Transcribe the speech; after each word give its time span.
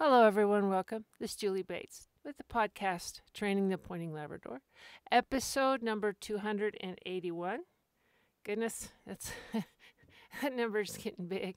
Hello, 0.00 0.24
everyone. 0.24 0.68
Welcome. 0.68 1.06
This 1.18 1.32
is 1.32 1.36
Julie 1.36 1.64
Bates 1.64 2.06
with 2.24 2.36
the 2.36 2.44
podcast 2.44 3.20
Training 3.34 3.68
the 3.68 3.76
Pointing 3.76 4.12
Labrador, 4.12 4.60
episode 5.10 5.82
number 5.82 6.12
281. 6.12 7.58
Goodness, 8.44 8.90
that's 9.04 9.32
that 9.52 10.54
number's 10.54 10.96
getting 10.96 11.26
big. 11.26 11.56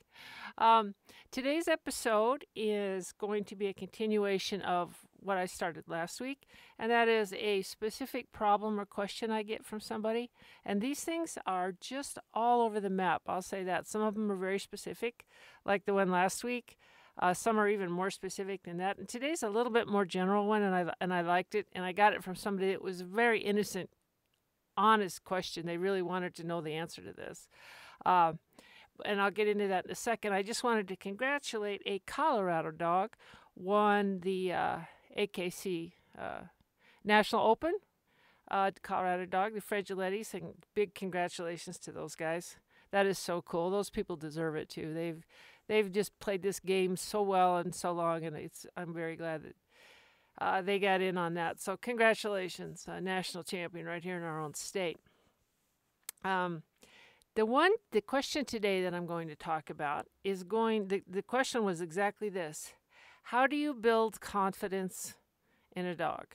Um, 0.58 0.96
today's 1.32 1.68
episode 1.68 2.44
is 2.56 3.12
going 3.12 3.44
to 3.44 3.56
be 3.56 3.68
a 3.68 3.76
continuation 3.76 4.64
of 4.64 4.96
what 5.20 5.38
I 5.38 5.46
started 5.46 5.84
last 5.88 6.20
week, 6.20 6.48
and 6.80 6.90
that 6.90 7.08
is 7.08 7.34
a 7.34 7.62
specific 7.62 8.32
problem 8.32 8.80
or 8.80 8.86
question 8.86 9.30
I 9.30 9.44
get 9.44 9.64
from 9.64 9.80
somebody. 9.80 10.32
And 10.66 10.82
these 10.82 11.04
things 11.04 11.38
are 11.46 11.74
just 11.80 12.18
all 12.34 12.64
over 12.64 12.80
the 12.80 12.90
map. 12.90 13.22
I'll 13.28 13.44
say 13.44 13.64
that. 13.66 13.88
Some 13.88 14.02
of 14.02 14.16
them 14.16 14.32
are 14.32 14.36
very 14.36 14.58
specific, 14.58 15.28
like 15.64 15.86
the 15.86 15.94
one 15.94 16.10
last 16.10 16.44
week. 16.44 16.80
Uh, 17.20 17.34
some 17.34 17.60
are 17.60 17.68
even 17.68 17.92
more 17.92 18.10
specific 18.10 18.64
than 18.64 18.78
that. 18.78 18.98
And 18.98 19.08
today's 19.08 19.44
a 19.44 19.50
little 19.50 19.72
bit 19.72 19.88
more 19.88 20.06
general 20.06 20.48
one, 20.48 20.62
and 20.62 20.74
I 20.74 20.94
and 21.00 21.14
I 21.14 21.22
liked 21.22 21.56
it, 21.56 21.68
and 21.74 21.84
I 21.86 21.92
got 21.92 22.14
it 22.14 22.24
from 22.24 22.36
somebody 22.36 22.72
that 22.72 22.82
was 22.82 23.02
a 23.02 23.06
very 23.06 23.42
innocent, 23.42 23.90
honest 24.78 25.24
question. 25.24 25.66
They 25.66 25.78
really 25.78 26.02
wanted 26.02 26.36
to 26.36 26.46
know 26.46 26.62
the 26.62 26.74
answer 26.74 27.02
to 27.02 27.14
this. 27.14 27.48
Uh, 28.06 28.34
and 29.06 29.22
I'll 29.22 29.32
get 29.32 29.48
into 29.48 29.68
that 29.68 29.86
in 29.86 29.92
a 29.92 29.96
second. 29.96 30.34
I 30.34 30.44
just 30.44 30.64
wanted 30.64 30.88
to 30.90 30.96
congratulate 30.96 31.82
a 31.86 32.00
Colorado 32.00 32.72
dog 32.72 33.16
won 33.56 34.20
the 34.22 34.54
uh, 34.54 34.78
AKC 35.18 35.94
uh, 36.18 36.42
National 37.04 37.48
Open. 37.48 37.74
Uh, 38.50 38.72
Colorado 38.84 39.26
dog, 39.26 39.54
the 39.54 39.62
Fregelettis, 39.62 40.34
and 40.34 40.56
big 40.76 40.94
congratulations 40.94 41.78
to 41.80 41.92
those 41.92 42.16
guys. 42.16 42.58
That 42.92 43.06
is 43.06 43.18
so 43.18 43.42
cool. 43.42 43.70
Those 43.70 43.90
people 43.90 44.18
deserve 44.18 44.58
it 44.58 44.68
too. 44.68 44.94
They've 44.94 45.26
they've 45.68 45.92
just 45.92 46.18
played 46.20 46.42
this 46.42 46.60
game 46.60 46.96
so 46.96 47.22
well 47.22 47.58
and 47.58 47.74
so 47.74 47.92
long, 47.92 48.24
and 48.24 48.36
it's 48.36 48.66
I'm 48.76 48.94
very 48.94 49.16
glad 49.16 49.44
that 49.44 49.56
uh, 50.40 50.62
they 50.62 50.80
got 50.80 51.02
in 51.02 51.18
on 51.18 51.34
that. 51.36 51.62
So 51.62 51.78
congratulations, 51.78 52.86
uh, 52.88 53.00
national 53.00 53.44
champion 53.44 53.86
right 53.86 54.04
here 54.04 54.18
in 54.18 54.24
our 54.24 54.40
own 54.40 54.54
state. 54.54 54.98
Um, 56.24 56.64
the 57.36 57.46
one, 57.46 57.72
the 57.92 58.02
question 58.02 58.44
today 58.44 58.84
that 58.84 58.94
I'm 58.94 59.06
going 59.06 59.28
to 59.30 59.36
talk 59.36 59.70
about 59.70 60.08
is 60.24 60.44
going. 60.44 60.88
The, 60.88 61.04
the 61.08 61.22
question 61.22 61.64
was 61.64 61.80
exactly 61.80 62.30
this: 62.30 62.74
How 63.24 63.48
do 63.48 63.56
you 63.56 63.74
build 63.74 64.20
confidence 64.20 65.16
in 65.76 65.86
a 65.86 65.96
dog? 65.96 66.26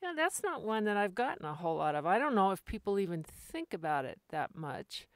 You 0.00 0.08
know, 0.08 0.16
that's 0.16 0.42
not 0.42 0.62
one 0.62 0.84
that 0.84 0.96
I've 0.96 1.14
gotten 1.14 1.44
a 1.44 1.54
whole 1.54 1.76
lot 1.76 1.94
of. 1.94 2.06
I 2.06 2.18
don't 2.18 2.34
know 2.34 2.50
if 2.50 2.64
people 2.64 2.98
even 2.98 3.22
think 3.22 3.74
about 3.74 4.04
it 4.04 4.18
that 4.30 4.54
much. 4.54 5.06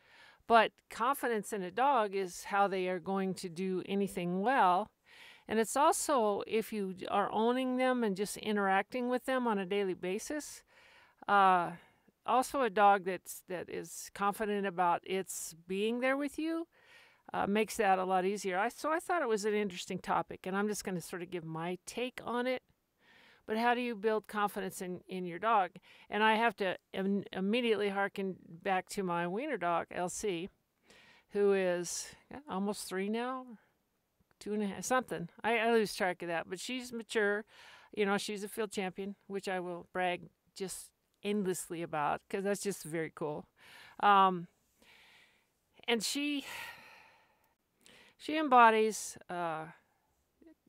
But 0.48 0.72
confidence 0.90 1.52
in 1.52 1.62
a 1.62 1.70
dog 1.70 2.14
is 2.14 2.44
how 2.44 2.66
they 2.66 2.88
are 2.88 2.98
going 2.98 3.34
to 3.34 3.50
do 3.50 3.82
anything 3.86 4.40
well. 4.40 4.88
And 5.46 5.58
it's 5.58 5.76
also 5.76 6.42
if 6.46 6.72
you 6.72 6.94
are 7.10 7.30
owning 7.30 7.76
them 7.76 8.02
and 8.02 8.16
just 8.16 8.38
interacting 8.38 9.08
with 9.08 9.26
them 9.26 9.46
on 9.46 9.58
a 9.58 9.66
daily 9.66 9.94
basis. 9.94 10.62
Uh, 11.28 11.72
also, 12.26 12.62
a 12.62 12.70
dog 12.70 13.04
that's 13.04 13.42
that 13.48 13.70
is 13.70 14.10
confident 14.14 14.66
about 14.66 15.00
its 15.04 15.54
being 15.66 16.00
there 16.00 16.16
with 16.16 16.38
you 16.38 16.66
uh, 17.32 17.46
makes 17.46 17.76
that 17.76 17.98
a 17.98 18.04
lot 18.04 18.24
easier. 18.24 18.58
I 18.58 18.68
so 18.68 18.90
I 18.90 18.98
thought 18.98 19.22
it 19.22 19.28
was 19.28 19.44
an 19.46 19.54
interesting 19.54 19.98
topic, 19.98 20.40
and 20.46 20.54
I'm 20.56 20.68
just 20.68 20.84
going 20.84 20.94
to 20.94 21.00
sort 21.00 21.22
of 21.22 21.30
give 21.30 21.44
my 21.44 21.78
take 21.86 22.20
on 22.24 22.46
it 22.46 22.62
but 23.48 23.56
how 23.56 23.72
do 23.72 23.80
you 23.80 23.96
build 23.96 24.26
confidence 24.26 24.82
in, 24.82 25.00
in 25.08 25.24
your 25.24 25.38
dog? 25.38 25.70
And 26.10 26.22
I 26.22 26.34
have 26.34 26.54
to 26.58 26.76
Im- 26.92 27.24
immediately 27.32 27.88
harken 27.88 28.36
back 28.62 28.88
to 28.90 29.02
my 29.02 29.26
wiener 29.26 29.56
dog, 29.56 29.86
LC, 29.94 30.48
who 31.30 31.52
is 31.52 32.08
almost 32.48 32.88
three 32.88 33.08
now, 33.08 33.46
two 34.40 34.52
and 34.54 34.62
a 34.62 34.66
half, 34.66 34.84
something. 34.84 35.28
I, 35.42 35.58
I 35.58 35.72
lose 35.72 35.94
track 35.94 36.22
of 36.22 36.28
that, 36.28 36.48
but 36.48 36.60
she's 36.60 36.92
mature. 36.92 37.44
You 37.94 38.06
know, 38.06 38.18
she's 38.18 38.44
a 38.44 38.48
field 38.48 38.70
champion, 38.70 39.16
which 39.26 39.48
I 39.48 39.60
will 39.60 39.86
brag 39.92 40.22
just 40.54 40.90
endlessly 41.24 41.82
about 41.82 42.20
because 42.28 42.44
that's 42.44 42.62
just 42.62 42.84
very 42.84 43.12
cool. 43.14 43.46
Um, 44.00 44.46
and 45.86 46.02
she 46.02 46.44
she 48.16 48.36
embodies 48.36 49.16
uh, 49.30 49.66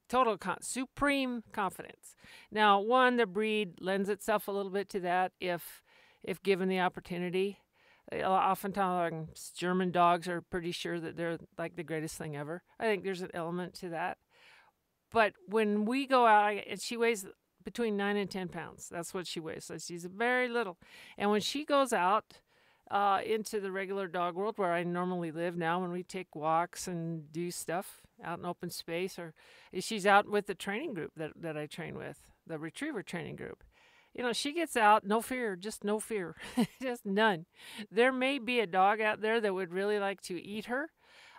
total 0.07 0.37
con- 0.37 0.61
supreme 0.61 1.43
confidence. 1.51 2.15
Now, 2.51 2.79
one, 2.79 3.17
the 3.17 3.25
breed 3.25 3.81
lends 3.81 4.09
itself 4.09 4.47
a 4.47 4.51
little 4.51 4.71
bit 4.71 4.89
to 4.89 4.99
that 5.01 5.33
if 5.39 5.81
if 6.23 6.41
given 6.43 6.69
the 6.69 6.79
opportunity. 6.79 7.59
Oftentimes, 8.11 9.51
German 9.55 9.91
dogs 9.91 10.27
are 10.27 10.41
pretty 10.41 10.71
sure 10.71 10.99
that 10.99 11.15
they're 11.15 11.37
like 11.57 11.75
the 11.75 11.83
greatest 11.83 12.17
thing 12.17 12.35
ever. 12.35 12.63
I 12.79 12.85
think 12.85 13.03
there's 13.03 13.21
an 13.21 13.31
element 13.33 13.73
to 13.75 13.89
that. 13.89 14.17
But 15.11 15.33
when 15.47 15.85
we 15.85 16.07
go 16.07 16.25
out, 16.25 16.57
and 16.67 16.81
she 16.81 16.97
weighs 16.97 17.25
between 17.63 17.97
nine 17.97 18.17
and 18.17 18.29
ten 18.29 18.47
pounds. 18.47 18.87
That's 18.89 19.13
what 19.13 19.27
she 19.27 19.39
weighs. 19.39 19.65
So 19.65 19.77
she's 19.77 20.05
very 20.05 20.47
little. 20.47 20.77
And 21.17 21.29
when 21.29 21.41
she 21.41 21.65
goes 21.65 21.93
out, 21.93 22.39
uh, 22.91 23.19
into 23.23 23.59
the 23.59 23.71
regular 23.71 24.07
dog 24.07 24.35
world 24.35 24.57
where 24.57 24.73
I 24.73 24.83
normally 24.83 25.31
live 25.31 25.55
now 25.55 25.79
when 25.79 25.91
we 25.91 26.03
take 26.03 26.35
walks 26.35 26.87
and 26.87 27.31
do 27.31 27.51
stuff 27.51 28.01
out 28.23 28.39
in 28.39 28.45
open 28.45 28.69
space 28.69 29.19
or 29.19 29.33
she's 29.79 30.05
out 30.05 30.27
with 30.27 30.47
the 30.47 30.55
training 30.55 30.93
group 30.93 31.11
that, 31.15 31.31
that 31.35 31.55
I 31.55 31.67
train 31.67 31.95
with, 31.95 32.17
the 32.47 32.57
retriever 32.57 33.03
training 33.03 33.35
group. 33.35 33.63
You 34.13 34.23
know, 34.23 34.33
she 34.33 34.53
gets 34.53 34.75
out, 34.75 35.05
no 35.05 35.21
fear, 35.21 35.55
just 35.55 35.83
no 35.83 35.99
fear, 35.99 36.35
just 36.81 37.05
none. 37.05 37.45
There 37.91 38.11
may 38.11 38.39
be 38.39 38.59
a 38.59 38.67
dog 38.67 39.01
out 39.01 39.21
there 39.21 39.39
that 39.39 39.53
would 39.53 39.71
really 39.73 39.99
like 39.99 40.21
to 40.23 40.41
eat 40.41 40.65
her, 40.65 40.89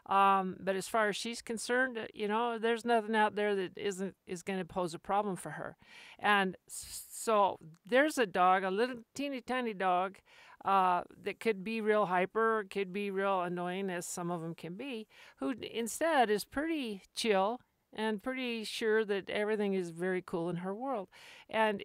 um, 0.07 0.57
but 0.59 0.77
as 0.77 0.89
far 0.89 1.09
as 1.09 1.17
she's 1.17 1.43
concerned, 1.43 1.99
uh, 1.99 2.07
you 2.15 2.27
know, 2.29 2.59
there's 2.59 2.85
nothing 2.85 3.15
out 3.15 3.35
there 3.35 3.55
that 3.55 3.77
isn't 3.77 4.15
is 4.27 4.43
going 4.43 4.59
to 4.59 4.65
pose 4.65 4.95
a 4.95 4.99
problem 4.99 5.37
for 5.37 5.51
her. 5.51 5.77
And 6.19 6.57
so 6.67 7.59
there's 7.87 8.19
a 8.19 8.27
dog, 8.27 8.65
a 8.65 8.71
little 8.71 8.97
teeny 9.15 9.41
tiny 9.41 9.75
dog, 9.75 10.19
uh, 10.65 11.03
that 11.23 11.41
could 11.41 11.65
be 11.65 11.81
real 11.81 12.07
hyper, 12.07 12.67
could 12.71 12.93
be 12.93 13.11
real 13.11 13.43
annoying, 13.43 13.91
as 13.91 14.07
some 14.07 14.31
of 14.31 14.43
them 14.43 14.55
can 14.55 14.75
be, 14.75 15.07
who 15.39 15.55
instead 15.73 16.29
is 16.31 16.45
pretty 16.45 17.03
chill 17.15 17.61
and 17.93 18.23
pretty 18.23 18.65
sure 18.65 19.05
that 19.05 19.29
everything 19.31 19.75
is 19.75 19.91
very 19.91 20.23
cool 20.25 20.49
in 20.51 20.57
her 20.57 20.75
world. 20.75 21.09
And 21.49 21.83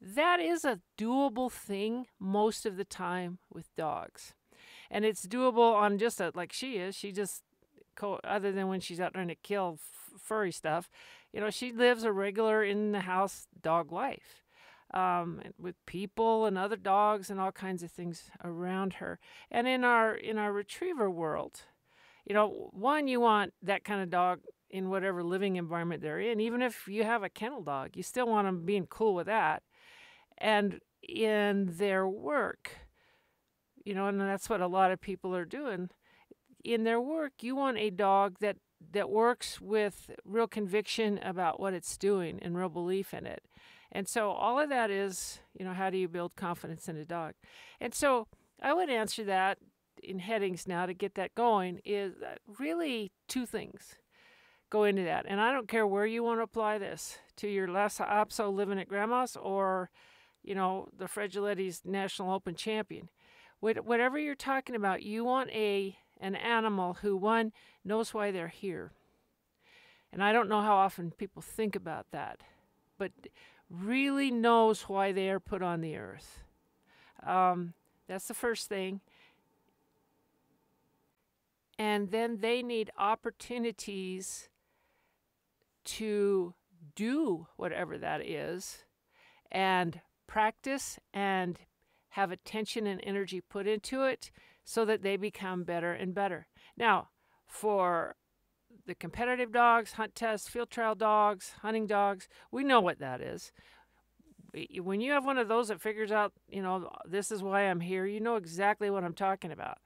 that 0.00 0.40
is 0.40 0.64
a 0.64 0.80
doable 0.98 1.50
thing 1.50 2.06
most 2.18 2.66
of 2.66 2.76
the 2.76 2.84
time 2.84 3.38
with 3.52 3.74
dogs. 3.76 4.34
And 4.90 5.04
it's 5.04 5.26
doable 5.26 5.74
on 5.74 5.98
just 5.98 6.20
a, 6.20 6.32
like 6.34 6.52
she 6.52 6.76
is. 6.76 6.94
She 6.94 7.12
just 7.12 7.42
other 8.24 8.52
than 8.52 8.68
when 8.68 8.80
she's 8.80 9.00
out 9.00 9.14
trying 9.14 9.28
to 9.28 9.34
kill 9.34 9.78
furry 10.18 10.52
stuff. 10.52 10.90
You 11.32 11.40
know, 11.40 11.50
she 11.50 11.72
lives 11.72 12.04
a 12.04 12.12
regular 12.12 12.62
in 12.62 12.92
the 12.92 13.00
house 13.00 13.46
dog 13.62 13.90
life 13.90 14.42
um, 14.94 15.40
with 15.58 15.74
people 15.86 16.46
and 16.46 16.56
other 16.56 16.76
dogs 16.76 17.30
and 17.30 17.40
all 17.40 17.52
kinds 17.52 17.82
of 17.82 17.90
things 17.90 18.30
around 18.44 18.94
her. 18.94 19.18
And 19.50 19.66
in 19.66 19.84
our 19.84 20.14
in 20.14 20.38
our 20.38 20.52
retriever 20.52 21.10
world, 21.10 21.62
you 22.24 22.34
know, 22.34 22.70
one 22.72 23.08
you 23.08 23.20
want 23.20 23.54
that 23.62 23.84
kind 23.84 24.02
of 24.02 24.10
dog 24.10 24.40
in 24.68 24.90
whatever 24.90 25.22
living 25.22 25.56
environment 25.56 26.02
they're 26.02 26.20
in. 26.20 26.40
Even 26.40 26.60
if 26.60 26.88
you 26.88 27.04
have 27.04 27.22
a 27.22 27.28
kennel 27.28 27.62
dog, 27.62 27.96
you 27.96 28.02
still 28.02 28.26
want 28.26 28.46
them 28.46 28.64
being 28.64 28.86
cool 28.86 29.14
with 29.14 29.26
that. 29.26 29.62
And 30.38 30.80
in 31.02 31.76
their 31.76 32.06
work, 32.06 32.72
you 33.84 33.94
know, 33.94 34.06
and 34.06 34.20
that's 34.20 34.50
what 34.50 34.60
a 34.60 34.66
lot 34.66 34.90
of 34.90 35.00
people 35.00 35.34
are 35.34 35.44
doing 35.44 35.90
in 36.66 36.84
their 36.84 37.00
work, 37.00 37.32
you 37.42 37.54
want 37.54 37.78
a 37.78 37.90
dog 37.90 38.38
that 38.40 38.56
that 38.92 39.08
works 39.08 39.60
with 39.60 40.10
real 40.24 40.46
conviction 40.46 41.18
about 41.22 41.58
what 41.58 41.72
it's 41.72 41.96
doing 41.96 42.38
and 42.42 42.56
real 42.56 42.68
belief 42.68 43.14
in 43.14 43.24
it. 43.24 43.42
And 43.90 44.06
so 44.06 44.30
all 44.30 44.60
of 44.60 44.68
that 44.68 44.90
is, 44.90 45.40
you 45.58 45.64
know, 45.64 45.72
how 45.72 45.88
do 45.88 45.96
you 45.96 46.08
build 46.08 46.36
confidence 46.36 46.86
in 46.88 46.96
a 46.96 47.04
dog? 47.04 47.32
And 47.80 47.94
so 47.94 48.26
I 48.60 48.74
would 48.74 48.90
answer 48.90 49.24
that 49.24 49.58
in 50.02 50.18
headings 50.18 50.68
now 50.68 50.84
to 50.84 50.92
get 50.92 51.14
that 51.14 51.34
going 51.34 51.80
is 51.84 52.14
uh, 52.22 52.34
really 52.58 53.12
two 53.28 53.46
things 53.46 53.94
go 54.68 54.84
into 54.84 55.04
that. 55.04 55.24
And 55.26 55.40
I 55.40 55.52
don't 55.52 55.68
care 55.68 55.86
where 55.86 56.06
you 56.06 56.22
want 56.22 56.40
to 56.40 56.44
apply 56.44 56.76
this 56.76 57.18
to 57.36 57.48
your 57.48 57.68
Lhasa 57.68 58.04
Apso 58.04 58.52
living 58.52 58.78
at 58.78 58.88
grandma's 58.88 59.36
or, 59.36 59.90
you 60.46 60.54
know, 60.54 60.88
the 60.96 61.06
Fregeletti's 61.06 61.82
National 61.84 62.32
Open 62.32 62.54
champion. 62.54 63.10
Whatever 63.60 64.18
you're 64.18 64.34
talking 64.34 64.76
about, 64.76 65.02
you 65.02 65.24
want 65.24 65.50
a 65.50 65.98
an 66.18 66.34
animal 66.34 66.94
who, 66.94 67.16
one, 67.16 67.52
knows 67.84 68.14
why 68.14 68.30
they're 68.30 68.48
here. 68.48 68.92
And 70.12 70.22
I 70.22 70.32
don't 70.32 70.48
know 70.48 70.62
how 70.62 70.76
often 70.76 71.10
people 71.10 71.42
think 71.42 71.76
about 71.76 72.06
that, 72.12 72.40
but 72.96 73.12
really 73.68 74.30
knows 74.30 74.82
why 74.82 75.12
they 75.12 75.28
are 75.28 75.40
put 75.40 75.62
on 75.62 75.82
the 75.82 75.96
earth. 75.96 76.44
Um, 77.26 77.74
that's 78.06 78.28
the 78.28 78.34
first 78.34 78.68
thing. 78.68 79.00
And 81.78 82.10
then 82.10 82.38
they 82.40 82.62
need 82.62 82.90
opportunities 82.96 84.48
to 85.84 86.54
do 86.94 87.48
whatever 87.56 87.98
that 87.98 88.24
is 88.24 88.84
and 89.52 90.00
practice 90.26 90.98
and 91.12 91.58
have 92.10 92.30
attention 92.30 92.86
and 92.86 93.00
energy 93.04 93.40
put 93.40 93.66
into 93.66 94.04
it 94.04 94.30
so 94.64 94.84
that 94.84 95.02
they 95.02 95.16
become 95.16 95.64
better 95.64 95.92
and 95.92 96.14
better. 96.14 96.46
Now, 96.76 97.08
for 97.46 98.16
the 98.86 98.94
competitive 98.94 99.52
dogs, 99.52 99.92
hunt 99.92 100.14
tests, 100.14 100.48
field 100.48 100.70
trial 100.70 100.94
dogs, 100.94 101.54
hunting 101.62 101.86
dogs. 101.86 102.28
We 102.50 102.64
know 102.64 102.80
what 102.80 102.98
that 103.00 103.20
is. 103.20 103.52
When 104.80 105.00
you 105.00 105.12
have 105.12 105.24
one 105.24 105.38
of 105.38 105.48
those 105.48 105.68
that 105.68 105.80
figures 105.80 106.12
out, 106.12 106.32
you 106.48 106.62
know, 106.62 106.90
this 107.04 107.30
is 107.30 107.42
why 107.42 107.62
I'm 107.62 107.80
here, 107.80 108.06
you 108.06 108.20
know 108.20 108.36
exactly 108.36 108.88
what 108.90 109.04
I'm 109.04 109.14
talking 109.14 109.52
about. 109.52 109.78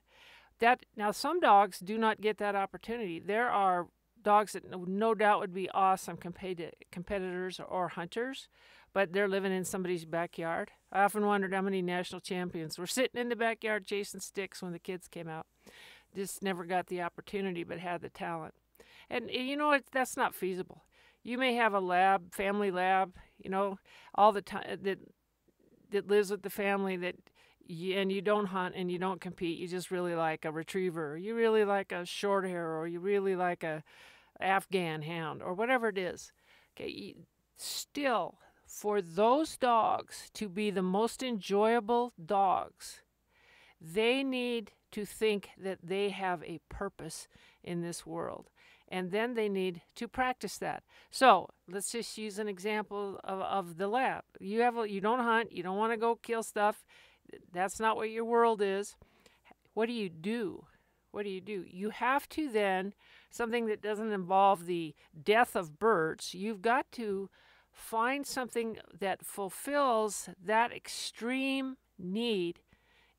That 0.61 0.85
now 0.97 1.11
some 1.11 1.41
dogs 1.41 1.79
do 1.81 1.99
not 1.99 2.21
get 2.21 2.39
that 2.39 2.55
opportunity. 2.55 3.19
There 3.19 3.49
are 3.49 3.89
dogs 4.23 4.53
that 4.53 4.65
no 4.87 5.15
doubt 5.15 5.41
would 5.41 5.55
be 5.55 5.71
awesome 5.71 6.19
competitors 6.19 7.61
or 7.67 7.89
hunters, 7.89 8.49
but 8.93 9.13
they're 9.13 9.29
living 9.29 9.53
in 9.53 9.65
somebody's 9.65 10.05
backyard. 10.05 10.71
I 10.93 11.03
often 11.05 11.27
wondered 11.27 11.55
how 11.55 11.63
many 11.63 11.83
national 11.83 12.21
champions 12.21 12.79
were 12.79 12.87
sitting 12.89 13.21
in 13.21 13.29
the 13.29 13.37
backyard 13.37 13.87
chasing 13.87 14.21
sticks 14.21 14.63
when 14.63 14.73
the 14.73 14.79
kids 14.79 15.09
came 15.09 15.29
out. 15.29 15.47
Just 16.15 16.43
never 16.43 16.65
got 16.65 16.89
the 16.89 17.03
opportunity, 17.03 17.63
but 17.63 17.79
had 17.79 18.03
the 18.03 18.09
talent. 18.09 18.55
And 19.09 19.31
eh, 19.31 19.43
you 19.43 19.57
know? 19.57 19.79
That's 19.93 20.17
not 20.17 20.35
feasible. 20.35 20.85
You 21.23 21.39
may 21.39 21.55
have 21.55 21.75
a 21.75 21.81
lab, 21.81 22.35
family 22.35 22.71
lab, 22.71 23.15
you 23.39 23.51
know, 23.51 23.79
all 24.15 24.33
the 24.33 24.43
time 24.43 24.65
eh, 24.67 24.77
that 24.83 24.99
that 25.91 26.09
lives 26.09 26.31
with 26.31 26.43
the 26.43 26.51
family 26.51 26.97
that 26.97 27.17
you, 27.67 27.97
and 27.97 28.13
you 28.13 28.21
don't 28.21 28.47
hunt 28.47 28.75
and 28.77 28.91
you 28.91 28.99
don't 28.99 29.21
compete. 29.21 29.59
You 29.59 29.69
just 29.69 29.91
really 29.91 30.15
like 30.15 30.45
a 30.45 30.53
retriever, 30.53 31.13
or 31.13 31.17
you 31.17 31.35
really 31.35 31.65
like 31.65 31.93
a 31.93 32.05
short 32.05 32.47
hair, 32.47 32.79
or 32.79 32.87
you 32.87 33.01
really 33.01 33.37
like 33.37 33.63
a 33.63 33.83
Afghan 34.41 35.03
hound, 35.03 35.43
or 35.43 35.55
whatever 35.55 35.89
it 35.89 35.99
is. 35.99 36.33
Okay, 36.75 37.15
still 37.57 38.39
for 38.71 39.03
those 39.03 39.57
dogs 39.57 40.31
to 40.35 40.49
be 40.49 40.71
the 40.71 40.83
most 40.83 41.23
enjoyable 41.23 42.13
dogs, 42.25 43.01
they 43.81 44.23
need 44.23 44.73
to 44.93 45.05
think 45.05 45.51
that 45.59 45.79
they 45.83 46.11
have 46.11 46.43
a 46.45 46.61
purpose 46.69 47.27
in 47.65 47.83
this 47.83 48.07
world. 48.07 48.49
And 48.89 49.11
then 49.11 49.35
they 49.35 49.49
need 49.49 49.83
to 49.97 50.09
practice 50.09 50.57
that. 50.59 50.83
So 51.11 51.49
let's 51.69 51.93
just 51.93 52.17
use 52.17 52.39
an 52.39 52.49
example 52.49 53.21
of, 53.23 53.41
of 53.41 53.77
the 53.77 53.87
lab. 53.89 54.23
You 54.41 54.61
have 54.61 54.77
a, 54.77 54.91
you 54.91 55.01
don't 55.01 55.21
hunt, 55.21 55.53
you 55.53 55.63
don't 55.63 55.77
want 55.77 55.93
to 55.93 55.97
go 55.97 56.17
kill 56.17 56.43
stuff. 56.43 56.85
That's 57.53 57.79
not 57.79 57.97
what 57.97 58.11
your 58.11 58.25
world 58.25 58.63
is. 58.63 58.97
What 59.75 59.87
do 59.87 59.93
you 59.93 60.09
do? 60.09 60.67
What 61.13 61.25
do 61.25 61.31
you 61.31 61.41
do? 61.41 61.65
You 61.69 61.91
have 61.91 62.29
to 62.31 62.51
then 62.51 62.95
something 63.31 63.67
that 63.67 63.83
doesn't 63.83 64.13
involve 64.13 64.67
the 64.67 64.95
death 65.25 65.55
of 65.55 65.79
birds. 65.79 66.35
You've 66.35 66.63
got 66.63 66.91
to 66.93 67.31
find 67.81 68.27
something 68.27 68.79
that 68.99 69.25
fulfills 69.25 70.29
that 70.45 70.73
extreme 70.73 71.77
need 71.99 72.61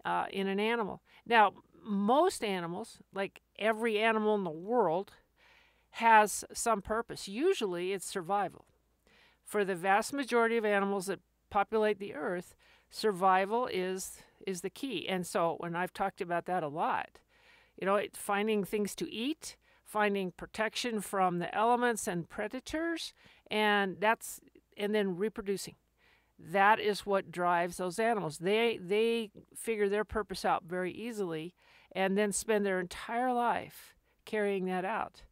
uh, 0.05 0.25
in 0.31 0.47
an 0.47 0.59
animal. 0.59 1.01
Now, 1.25 1.53
most 1.83 2.43
animals, 2.43 2.99
like 3.13 3.41
every 3.57 3.99
animal 3.99 4.35
in 4.35 4.43
the 4.43 4.49
world, 4.49 5.11
has 5.95 6.45
some 6.53 6.81
purpose. 6.81 7.27
Usually 7.27 7.91
it's 7.91 8.05
survival. 8.05 8.65
For 9.43 9.65
the 9.65 9.75
vast 9.75 10.13
majority 10.13 10.57
of 10.57 10.65
animals 10.65 11.07
that 11.07 11.19
populate 11.49 11.99
the 11.99 12.13
earth, 12.15 12.55
survival 12.89 13.67
is 13.67 14.19
is 14.47 14.61
the 14.61 14.69
key. 14.69 15.07
And 15.07 15.27
so 15.27 15.55
when 15.59 15.75
I've 15.75 15.93
talked 15.93 16.19
about 16.19 16.45
that 16.45 16.63
a 16.63 16.67
lot, 16.67 17.19
you 17.77 17.85
know, 17.85 17.95
it, 17.95 18.17
finding 18.17 18.63
things 18.63 18.95
to 18.95 19.11
eat, 19.11 19.55
finding 19.83 20.31
protection 20.31 20.99
from 21.01 21.37
the 21.37 21.53
elements 21.53 22.07
and 22.07 22.27
predators, 22.27 23.13
and 23.51 23.97
that's 23.99 24.39
and 24.77 24.93
then 24.93 25.17
reproducing 25.17 25.75
that 26.49 26.79
is 26.79 27.05
what 27.05 27.31
drives 27.31 27.77
those 27.77 27.99
animals. 27.99 28.39
They 28.39 28.79
they 28.81 29.29
figure 29.55 29.89
their 29.89 30.03
purpose 30.03 30.43
out 30.45 30.63
very 30.65 30.91
easily 30.91 31.53
and 31.91 32.17
then 32.17 32.31
spend 32.31 32.65
their 32.65 32.79
entire 32.79 33.33
life 33.33 33.95
carrying 34.25 34.65
that 34.65 34.85
out. 34.85 35.23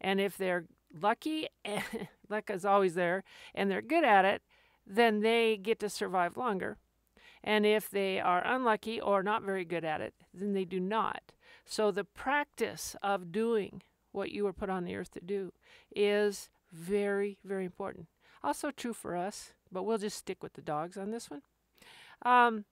And 0.00 0.20
if 0.20 0.36
they're 0.36 0.66
lucky, 1.00 1.48
luck 2.28 2.50
is 2.50 2.64
always 2.64 2.94
there, 2.94 3.24
and 3.54 3.70
they're 3.70 3.82
good 3.82 4.04
at 4.04 4.24
it, 4.24 4.42
then 4.86 5.20
they 5.20 5.56
get 5.56 5.78
to 5.80 5.88
survive 5.88 6.36
longer. 6.36 6.76
And 7.42 7.64
if 7.66 7.90
they 7.90 8.20
are 8.20 8.46
unlucky 8.46 9.00
or 9.00 9.22
not 9.22 9.42
very 9.42 9.64
good 9.64 9.84
at 9.84 10.00
it, 10.00 10.14
then 10.32 10.52
they 10.52 10.64
do 10.64 10.78
not. 10.78 11.32
So 11.64 11.90
the 11.90 12.04
practice 12.04 12.94
of 13.02 13.32
doing 13.32 13.82
what 14.12 14.30
you 14.30 14.44
were 14.44 14.52
put 14.52 14.70
on 14.70 14.84
the 14.84 14.94
earth 14.94 15.10
to 15.12 15.20
do 15.20 15.52
is 15.94 16.50
very, 16.70 17.38
very 17.44 17.64
important. 17.64 18.06
Also 18.42 18.70
true 18.70 18.92
for 18.92 19.16
us 19.16 19.54
but 19.72 19.84
we'll 19.84 19.98
just 19.98 20.18
stick 20.18 20.42
with 20.42 20.52
the 20.52 20.60
dogs 20.60 20.96
on 20.96 21.10
this 21.10 21.30
one. 21.30 21.42
Um, 22.24 22.66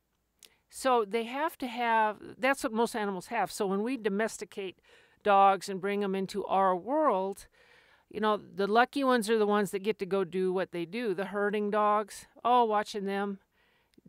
so 0.69 1.05
they 1.05 1.25
have 1.25 1.59
to 1.59 1.67
have, 1.67 2.19
that's 2.39 2.63
what 2.63 2.73
most 2.73 2.95
animals 2.95 3.27
have. 3.27 3.51
So 3.51 3.67
when 3.67 3.83
we 3.83 3.97
domesticate 3.97 4.79
dogs 5.25 5.69
and 5.69 5.81
bring 5.81 6.01
them 6.01 6.15
into 6.15 6.45
our 6.45 6.77
world, 6.77 7.49
you 8.09 8.21
know, 8.21 8.37
the 8.37 8.67
lucky 8.67 9.03
ones 9.03 9.31
are 9.31 9.39
the 9.39 9.47
ones 9.47 9.71
that 9.71 9.83
get 9.83 9.99
to 10.01 10.07
go 10.07 10.23
do 10.25 10.53
what 10.53 10.73
they 10.73 10.85
do. 10.85 11.15
The 11.15 11.27
herding 11.27 11.71
dogs, 11.71 12.27
oh, 12.45 12.65
watching 12.65 13.07
them 13.07 13.39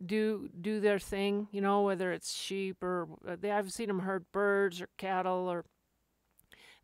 do 0.04 0.48
do 0.60 0.80
their 0.80 0.98
thing, 0.98 1.48
you 1.52 1.60
know, 1.60 1.82
whether 1.82 2.12
it's 2.12 2.34
sheep 2.34 2.82
or 2.82 3.08
uh, 3.26 3.36
they, 3.40 3.52
I've 3.52 3.72
seen 3.72 3.88
them 3.88 4.00
herd 4.00 4.24
birds 4.32 4.80
or 4.80 4.88
cattle 4.98 5.48
or 5.48 5.64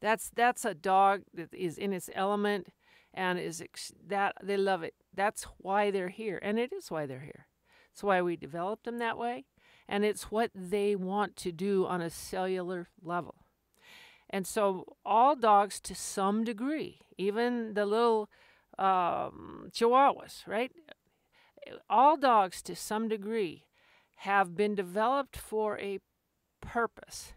that's 0.01 0.31
that's 0.31 0.65
a 0.65 0.75
dog 0.75 1.23
that 1.35 1.53
is 1.53 1.77
in 1.79 1.93
its 1.93 2.09
element 2.15 2.69
and 3.15 3.39
is 3.39 3.61
ex- 3.61 3.93
that 4.07 4.35
they 4.43 4.57
love 4.57 4.83
it. 4.83 4.95
That's 5.15 5.45
why 5.59 5.91
they're 5.91 6.09
here, 6.09 6.39
and 6.43 6.59
it 6.59 6.73
is 6.73 6.91
why 6.91 7.07
they're 7.07 7.21
here. 7.21 7.47
It's 7.93 8.03
why 8.03 8.23
we 8.23 8.37
developed 8.37 8.85
them 8.85 8.99
that 8.99 9.19
way, 9.19 9.47
and 9.89 10.05
it's 10.05 10.31
what 10.31 10.51
they 10.55 10.95
want 10.95 11.37
to 11.37 11.53
do 11.53 11.87
on 11.87 12.01
a 12.01 12.11
cellular 12.11 12.89
level. 13.03 13.35
And 14.31 14.47
so, 14.47 14.97
all 15.05 15.35
dogs, 15.35 15.81
to 15.81 15.95
some 15.95 16.45
degree, 16.45 17.01
even 17.17 17.75
the 17.75 17.87
little 17.87 18.29
um, 18.79 19.71
chihuahuas, 19.73 20.47
right? 20.47 20.71
All 21.89 22.17
dogs, 22.17 22.63
to 22.63 22.77
some 22.77 23.09
degree, 23.09 23.65
have 24.17 24.55
been 24.55 24.75
developed 24.75 25.37
for 25.37 25.79
a 25.79 26.01
purpose. 26.61 27.33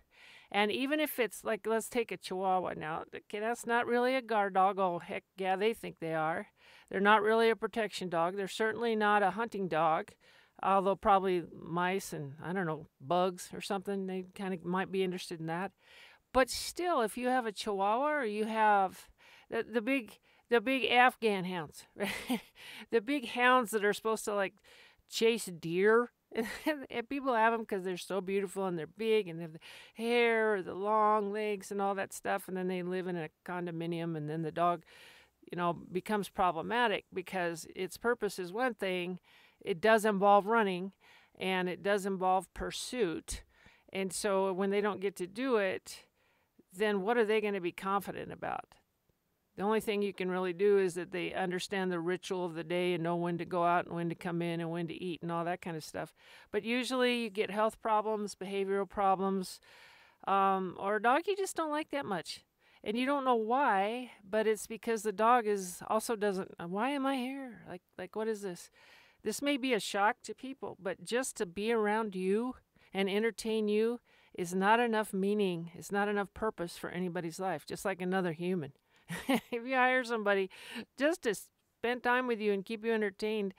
And 0.51 0.71
even 0.71 0.99
if 0.99 1.17
it's 1.17 1.45
like, 1.45 1.65
let's 1.65 1.87
take 1.87 2.11
a 2.11 2.17
Chihuahua 2.17 2.73
now. 2.75 3.03
Okay, 3.15 3.39
that's 3.39 3.65
not 3.65 3.87
really 3.87 4.15
a 4.15 4.21
guard 4.21 4.55
dog. 4.55 4.79
Oh, 4.79 4.99
heck 4.99 5.23
yeah, 5.37 5.55
they 5.55 5.73
think 5.73 5.97
they 5.99 6.13
are. 6.13 6.47
They're 6.89 6.99
not 6.99 7.21
really 7.21 7.49
a 7.49 7.55
protection 7.55 8.09
dog. 8.09 8.35
They're 8.35 8.49
certainly 8.49 8.95
not 8.95 9.23
a 9.23 9.31
hunting 9.31 9.69
dog, 9.69 10.09
although 10.61 10.97
probably 10.97 11.43
mice 11.57 12.11
and, 12.11 12.33
I 12.43 12.51
don't 12.51 12.65
know, 12.65 12.87
bugs 12.99 13.49
or 13.53 13.61
something. 13.61 14.07
They 14.07 14.25
kind 14.35 14.53
of 14.53 14.65
might 14.65 14.91
be 14.91 15.03
interested 15.03 15.39
in 15.39 15.45
that. 15.45 15.71
But 16.33 16.49
still, 16.49 17.01
if 17.01 17.17
you 17.17 17.29
have 17.29 17.45
a 17.45 17.53
Chihuahua 17.53 18.19
or 18.19 18.25
you 18.25 18.45
have 18.45 19.07
the, 19.49 19.63
the 19.63 19.81
big 19.81 20.17
the 20.49 20.59
big 20.59 20.83
Afghan 20.91 21.45
hounds, 21.45 21.85
the 22.91 22.99
big 22.99 23.29
hounds 23.29 23.71
that 23.71 23.85
are 23.85 23.93
supposed 23.93 24.25
to 24.25 24.35
like 24.35 24.55
chase 25.09 25.45
deer 25.45 26.11
and 26.89 27.09
people 27.09 27.33
have 27.33 27.53
them 27.53 27.61
because 27.61 27.83
they're 27.83 27.97
so 27.97 28.21
beautiful 28.21 28.65
and 28.65 28.77
they're 28.77 28.87
big 28.87 29.27
and 29.27 29.39
they 29.39 29.43
have 29.43 29.53
the 29.53 29.59
hair, 29.95 30.55
or 30.55 30.61
the 30.61 30.73
long 30.73 31.31
legs, 31.31 31.71
and 31.71 31.81
all 31.81 31.95
that 31.95 32.13
stuff. 32.13 32.47
And 32.47 32.55
then 32.55 32.67
they 32.67 32.83
live 32.83 33.07
in 33.07 33.17
a 33.17 33.29
condominium, 33.45 34.15
and 34.15 34.29
then 34.29 34.41
the 34.41 34.51
dog, 34.51 34.83
you 35.51 35.57
know, 35.57 35.73
becomes 35.73 36.29
problematic 36.29 37.05
because 37.13 37.67
its 37.75 37.97
purpose 37.97 38.39
is 38.39 38.53
one 38.53 38.73
thing. 38.73 39.19
It 39.59 39.81
does 39.81 40.05
involve 40.05 40.45
running, 40.45 40.93
and 41.39 41.67
it 41.69 41.83
does 41.83 42.05
involve 42.05 42.53
pursuit. 42.53 43.43
And 43.91 44.13
so 44.13 44.53
when 44.53 44.69
they 44.69 44.81
don't 44.81 45.01
get 45.01 45.17
to 45.17 45.27
do 45.27 45.57
it, 45.57 46.03
then 46.73 47.01
what 47.01 47.17
are 47.17 47.25
they 47.25 47.41
going 47.41 47.53
to 47.53 47.61
be 47.61 47.73
confident 47.73 48.31
about? 48.31 48.75
The 49.61 49.67
only 49.67 49.79
thing 49.79 50.01
you 50.01 50.11
can 50.11 50.31
really 50.31 50.53
do 50.53 50.79
is 50.79 50.95
that 50.95 51.11
they 51.11 51.33
understand 51.35 51.91
the 51.91 51.99
ritual 51.99 52.43
of 52.47 52.55
the 52.55 52.63
day 52.63 52.95
and 52.95 53.03
know 53.03 53.15
when 53.15 53.37
to 53.37 53.45
go 53.45 53.63
out 53.63 53.85
and 53.85 53.93
when 53.93 54.09
to 54.09 54.15
come 54.15 54.41
in 54.41 54.59
and 54.59 54.71
when 54.71 54.87
to 54.87 54.95
eat 54.95 55.21
and 55.21 55.31
all 55.31 55.45
that 55.45 55.61
kind 55.61 55.77
of 55.77 55.83
stuff. 55.83 56.15
But 56.51 56.63
usually 56.63 57.21
you 57.21 57.29
get 57.29 57.51
health 57.51 57.79
problems, 57.79 58.33
behavioral 58.33 58.89
problems, 58.89 59.59
um, 60.25 60.75
or 60.79 60.95
a 60.95 61.01
dog 61.01 61.27
you 61.27 61.35
just 61.37 61.55
don't 61.55 61.69
like 61.69 61.91
that 61.91 62.07
much. 62.07 62.43
And 62.83 62.97
you 62.97 63.05
don't 63.05 63.23
know 63.23 63.35
why, 63.35 64.09
but 64.27 64.47
it's 64.47 64.65
because 64.65 65.03
the 65.03 65.11
dog 65.11 65.45
is 65.45 65.83
also 65.87 66.15
doesn't. 66.15 66.55
Why 66.67 66.89
am 66.89 67.05
I 67.05 67.17
here? 67.17 67.61
Like, 67.69 67.83
like 67.99 68.15
what 68.15 68.27
is 68.27 68.41
this? 68.41 68.71
This 69.23 69.43
may 69.43 69.57
be 69.57 69.75
a 69.75 69.79
shock 69.79 70.15
to 70.23 70.33
people, 70.33 70.75
but 70.81 71.05
just 71.05 71.37
to 71.37 71.45
be 71.45 71.71
around 71.71 72.15
you 72.15 72.55
and 72.95 73.07
entertain 73.07 73.67
you 73.67 73.99
is 74.33 74.55
not 74.55 74.79
enough 74.79 75.13
meaning. 75.13 75.69
It's 75.75 75.91
not 75.91 76.07
enough 76.07 76.33
purpose 76.33 76.79
for 76.79 76.89
anybody's 76.89 77.39
life. 77.39 77.63
Just 77.67 77.85
like 77.85 78.01
another 78.01 78.31
human. 78.31 78.73
if 79.27 79.65
you 79.65 79.75
hire 79.75 80.03
somebody 80.03 80.49
just 80.97 81.23
to 81.23 81.35
spend 81.35 82.03
time 82.03 82.27
with 82.27 82.39
you 82.39 82.53
and 82.53 82.65
keep 82.65 82.85
you 82.85 82.93
entertained, 82.93 83.53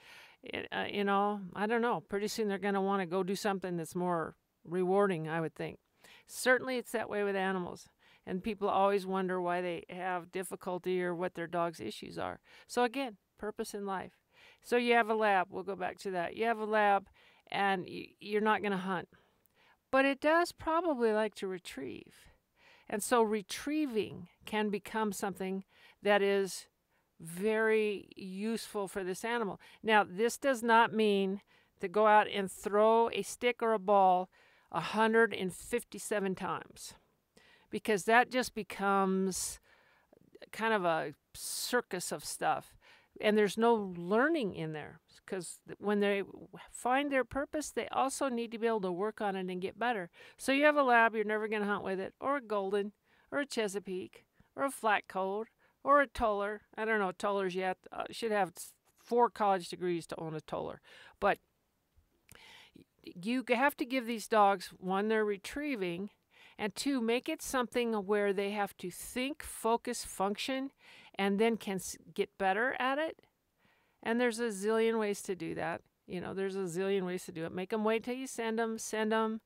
uh, 0.73 0.85
you 0.91 1.05
know, 1.05 1.41
I 1.55 1.67
don't 1.67 1.83
know. 1.83 2.01
Pretty 2.01 2.29
soon 2.29 2.49
they're 2.49 2.59
going 2.59 2.75
to 2.75 2.81
want 2.81 3.01
to 3.01 3.07
go 3.07 3.23
do 3.23 3.37
something 3.37 3.77
that's 3.77 3.95
more 3.95 4.37
rewarding, 4.65 5.29
I 5.29 5.41
would 5.41 5.55
think. 5.55 5.79
Certainly 6.27 6.79
it's 6.79 6.93
that 6.93 7.11
way 7.11 7.23
with 7.25 7.37
animals. 7.37 7.89
And 8.25 8.43
people 8.43 8.69
always 8.69 9.05
wonder 9.05 9.41
why 9.41 9.61
they 9.61 9.85
have 9.91 10.31
difficulty 10.31 11.03
or 11.03 11.15
what 11.15 11.35
their 11.35 11.49
dog's 11.49 11.81
issues 11.81 12.19
are. 12.19 12.39
So, 12.69 12.85
again, 12.85 13.17
purpose 13.37 13.75
in 13.75 13.85
life. 13.85 14.13
So, 14.63 14.77
you 14.77 14.95
have 14.95 15.11
a 15.11 15.15
lab. 15.15 15.49
We'll 15.51 15.65
go 15.65 15.75
back 15.75 15.99
to 16.01 16.13
that. 16.13 16.37
You 16.37 16.45
have 16.45 16.59
a 16.59 16.65
lab 16.65 17.09
and 17.51 17.85
you're 17.89 18.41
not 18.41 18.63
going 18.63 18.73
to 18.73 18.79
hunt. 18.79 19.09
But 19.91 20.05
it 20.05 20.21
does 20.21 20.53
probably 20.53 21.13
like 21.13 21.35
to 21.37 21.49
retrieve. 21.49 22.32
And 22.93 23.03
so 23.03 23.23
retrieving 23.23 24.29
can 24.45 24.69
become 24.69 25.13
something 25.13 25.65
that 26.03 26.21
is 26.21 26.67
very 27.19 28.11
useful 28.15 28.87
for 28.87 29.03
this 29.03 29.25
animal. 29.25 29.59
Now, 29.83 30.05
this 30.07 30.37
does 30.37 30.63
not 30.63 30.93
mean 30.93 31.41
to 31.81 31.89
go 31.89 32.07
out 32.07 32.29
and 32.29 32.53
throw 32.53 33.09
a 33.09 33.23
stick 33.23 33.63
or 33.63 33.73
a 33.73 33.79
ball 33.79 34.29
157 34.73 36.35
times 36.35 36.95
because 37.71 38.05
that 38.05 38.31
just 38.31 38.55
becomes 38.55 39.59
kind 40.53 40.75
of 40.75 40.85
a 40.85 41.15
circus 41.33 42.13
of 42.13 42.23
stuff 42.23 42.77
and 43.21 43.37
there's 43.37 43.59
no 43.59 43.93
learning 43.97 44.55
in 44.55 44.73
there 44.73 45.01
because 45.25 45.59
when 45.79 46.01
they 46.01 46.23
find 46.71 47.11
their 47.11 47.25
purpose 47.25 47.71
they 47.71 47.89
also 47.89 48.29
need 48.29 48.51
to 48.51 48.59
be 48.59 48.67
able 48.67 48.81
to 48.81 48.93
work 48.93 49.21
on 49.21 49.37
it 49.37 49.51
and 49.51 49.61
get 49.61 49.79
better. 49.79 50.11
So 50.37 50.53
you 50.53 50.65
have 50.65 50.77
a 50.77 50.83
lab 50.83 51.15
you're 51.15 51.25
never 51.25 51.49
going 51.49 51.63
to 51.63 51.69
hunt 51.69 51.85
with 51.85 52.01
it 52.01 52.15
or 52.21 52.37
a 52.37 52.43
golden 52.43 52.93
or 53.31 53.41
a 53.41 53.47
chesapeake 53.47 54.25
or 54.57 54.65
a 54.65 54.71
flat 54.71 55.09
coat 55.09 55.49
or 55.85 56.01
a 56.01 56.07
toller. 56.07 56.63
I 56.77 56.85
don't 56.85 57.01
know 57.01 57.13
tollers 57.13 57.55
yet 57.55 57.79
uh, 57.93 58.05
should 58.11 58.33
have 58.33 58.53
four 58.99 59.31
college 59.31 59.69
degrees 59.69 60.07
to 60.09 60.21
own 60.21 60.35
a 60.35 60.41
toller. 60.41 60.81
But 61.21 61.39
you 63.03 63.45
have 63.49 63.77
to 63.79 63.85
give 63.85 64.07
these 64.07 64.29
dogs 64.29 64.69
one 64.79 65.09
they're 65.09 65.25
retrieving 65.25 66.11
and 66.59 66.75
two 66.75 67.01
make 67.01 67.29
it 67.29 67.43
something 67.43 67.93
where 67.93 68.33
they 68.33 68.51
have 68.51 68.77
to 68.77 68.91
think 68.91 69.43
focus 69.43 70.05
function 70.05 70.71
and 71.17 71.39
then 71.39 71.57
can 71.57 71.81
get 72.15 72.37
better 72.39 72.77
at 72.79 72.99
it. 72.99 73.21
And 74.03 74.21
there's 74.21 74.41
a 74.41 74.49
zillion 74.49 74.99
ways 74.99 75.23
to 75.23 75.35
do 75.35 75.55
that. 75.55 75.83
You 76.07 76.21
know 76.21 76.35
there's 76.35 76.57
a 76.57 76.61
zillion 76.61 77.07
ways 77.07 77.25
to 77.27 77.33
do 77.33 77.45
it. 77.45 77.53
Make 77.53 77.71
them 77.71 77.85
wait 77.85 78.05
till 78.05 78.15
you 78.15 78.27
send 78.27 78.59
them 78.59 78.79
send 78.79 79.13
them 79.13 79.41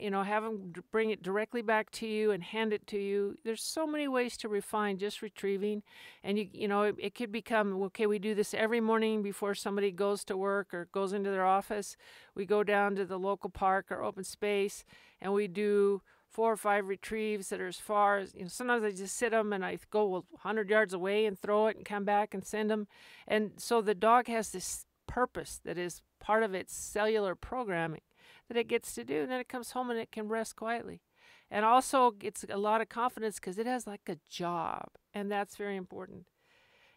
you 0.00 0.10
know 0.10 0.22
have 0.22 0.42
them 0.42 0.72
bring 0.90 1.10
it 1.10 1.22
directly 1.22 1.62
back 1.62 1.90
to 1.90 2.06
you 2.06 2.30
and 2.30 2.42
hand 2.42 2.72
it 2.72 2.86
to 2.88 2.98
you. 2.98 3.36
There's 3.44 3.62
so 3.62 3.86
many 3.86 4.08
ways 4.08 4.36
to 4.38 4.48
refine 4.48 4.98
just 4.98 5.22
retrieving. 5.22 5.82
And 6.22 6.38
you 6.38 6.48
you 6.52 6.68
know 6.68 6.82
it, 6.82 6.96
it 6.98 7.14
could 7.14 7.32
become 7.32 7.82
okay 7.84 8.06
we 8.06 8.18
do 8.18 8.34
this 8.34 8.54
every 8.54 8.80
morning 8.80 9.22
before 9.22 9.54
somebody 9.54 9.90
goes 9.90 10.24
to 10.24 10.36
work 10.36 10.72
or 10.72 10.88
goes 10.92 11.12
into 11.12 11.30
their 11.30 11.46
office. 11.46 11.96
We 12.34 12.46
go 12.46 12.62
down 12.62 12.96
to 12.96 13.04
the 13.04 13.18
local 13.18 13.50
park 13.50 13.86
or 13.90 14.02
open 14.02 14.24
space 14.24 14.84
and 15.20 15.32
we 15.32 15.48
do 15.48 16.02
four 16.30 16.52
or 16.52 16.56
five 16.56 16.88
retrieves 16.88 17.48
that 17.48 17.60
are 17.60 17.68
as 17.68 17.78
far 17.78 18.18
as 18.18 18.34
you 18.34 18.42
know 18.42 18.48
sometimes 18.48 18.84
i 18.84 18.90
just 18.90 19.16
sit 19.16 19.30
them 19.30 19.52
and 19.52 19.64
i 19.64 19.78
go 19.90 20.24
100 20.30 20.70
yards 20.70 20.92
away 20.92 21.26
and 21.26 21.38
throw 21.38 21.66
it 21.66 21.76
and 21.76 21.84
come 21.84 22.04
back 22.04 22.34
and 22.34 22.44
send 22.44 22.70
them 22.70 22.86
and 23.26 23.52
so 23.56 23.80
the 23.80 23.94
dog 23.94 24.28
has 24.28 24.50
this 24.50 24.84
purpose 25.06 25.60
that 25.64 25.78
is 25.78 26.02
part 26.20 26.42
of 26.42 26.54
its 26.54 26.74
cellular 26.74 27.34
programming 27.34 28.02
that 28.48 28.56
it 28.56 28.68
gets 28.68 28.94
to 28.94 29.04
do 29.04 29.22
and 29.22 29.30
then 29.30 29.40
it 29.40 29.48
comes 29.48 29.72
home 29.72 29.90
and 29.90 29.98
it 29.98 30.10
can 30.10 30.28
rest 30.28 30.56
quietly. 30.56 31.02
And 31.50 31.64
also 31.64 32.10
gets 32.10 32.44
a 32.48 32.58
lot 32.58 32.82
of 32.82 32.90
confidence 32.90 33.36
because 33.36 33.58
it 33.58 33.66
has 33.66 33.86
like 33.86 34.02
a 34.06 34.18
job 34.28 34.88
and 35.14 35.30
that's 35.30 35.56
very 35.56 35.76
important. 35.76 36.26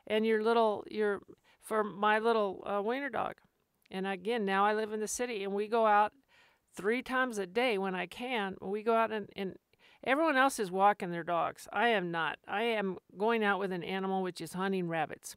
And 0.05 0.25
your 0.25 0.43
little 0.43 0.83
your 0.89 1.21
for 1.61 1.83
my 1.83 2.19
little 2.19 2.63
uh, 2.65 2.81
wiener 2.81 3.09
dog 3.09 3.35
and 3.91 4.07
again 4.07 4.45
now 4.45 4.65
i 4.65 4.73
live 4.73 4.91
in 4.93 4.99
the 4.99 5.07
city 5.07 5.43
and 5.43 5.53
we 5.53 5.67
go 5.67 5.85
out 5.85 6.11
three 6.75 7.01
times 7.01 7.37
a 7.37 7.45
day 7.45 7.77
when 7.77 7.95
I 7.95 8.05
can. 8.05 8.55
We 8.61 8.83
go 8.83 8.95
out 8.95 9.11
and, 9.11 9.29
and 9.35 9.57
everyone 10.03 10.37
else 10.37 10.59
is 10.59 10.71
walking 10.71 11.11
their 11.11 11.23
dogs. 11.23 11.67
I 11.71 11.89
am 11.89 12.11
not. 12.11 12.37
I 12.47 12.63
am 12.63 12.97
going 13.17 13.43
out 13.43 13.59
with 13.59 13.71
an 13.71 13.83
animal 13.83 14.23
which 14.23 14.41
is 14.41 14.53
hunting 14.53 14.87
rabbits. 14.87 15.35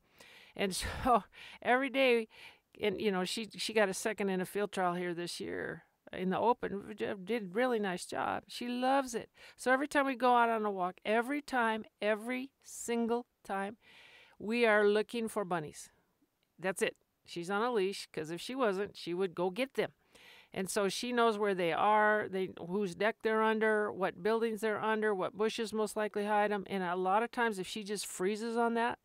And 0.57 0.75
so 1.05 1.25
every 1.63 1.91
day, 1.91 2.29
and 2.81 3.01
you 3.01 3.11
know, 3.11 3.25
she 3.25 3.49
she 3.57 3.73
got 3.73 3.89
a 3.89 3.95
second 3.95 4.31
in 4.31 4.41
a 4.41 4.47
field 4.47 4.73
trial 4.73 4.95
here 4.95 5.15
this 5.15 5.41
year 5.41 5.85
in 6.13 6.31
the 6.31 6.39
open. 6.39 6.97
Uh, 7.01 7.15
did 7.23 7.55
really 7.55 7.79
nice 7.79 8.07
job. 8.07 8.45
She 8.49 8.69
loves 8.69 9.15
it. 9.15 9.31
So 9.57 9.73
every 9.73 9.89
time 9.89 10.07
we 10.07 10.17
go 10.17 10.35
out 10.35 10.49
on 10.49 10.65
a 10.65 10.71
walk, 10.71 10.97
every 11.05 11.43
time, 11.43 11.85
every 12.01 12.51
single 12.63 13.27
time, 13.45 13.77
we 14.39 14.67
are 14.67 14.87
looking 14.87 15.29
for 15.29 15.45
bunnies. 15.45 15.91
That's 16.59 16.83
it. 16.83 16.97
She's 17.25 17.51
on 17.51 17.63
a 17.63 17.73
leash 17.73 18.07
because 18.13 18.31
if 18.31 18.41
she 18.41 18.55
wasn't, 18.55 18.97
she 18.97 19.15
would 19.15 19.35
go 19.35 19.51
get 19.51 19.75
them. 19.75 19.93
And 20.57 20.71
so 20.71 20.89
she 20.89 21.13
knows 21.13 21.37
where 21.37 21.55
they 21.55 21.73
are, 21.73 22.29
they 22.31 22.51
whose 22.69 22.95
deck 22.95 23.17
they're 23.25 23.43
under, 23.43 23.91
what 23.91 24.23
buildings 24.23 24.61
they're 24.61 24.81
under, 24.81 25.13
what 25.13 25.37
bushes 25.37 25.73
most 25.73 25.97
likely 25.97 26.27
hide 26.27 26.53
them. 26.53 26.63
And 26.69 26.85
a 26.85 26.95
lot 26.95 27.25
of 27.25 27.33
times, 27.33 27.59
if 27.59 27.67
she 27.67 27.83
just 27.83 28.07
freezes 28.07 28.57
on 28.57 28.75
that 28.75 29.01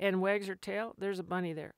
and 0.00 0.20
wags 0.20 0.48
her 0.48 0.56
tail, 0.56 0.96
there's 0.98 1.20
a 1.20 1.24
bunny 1.24 1.52
there. 1.52 1.74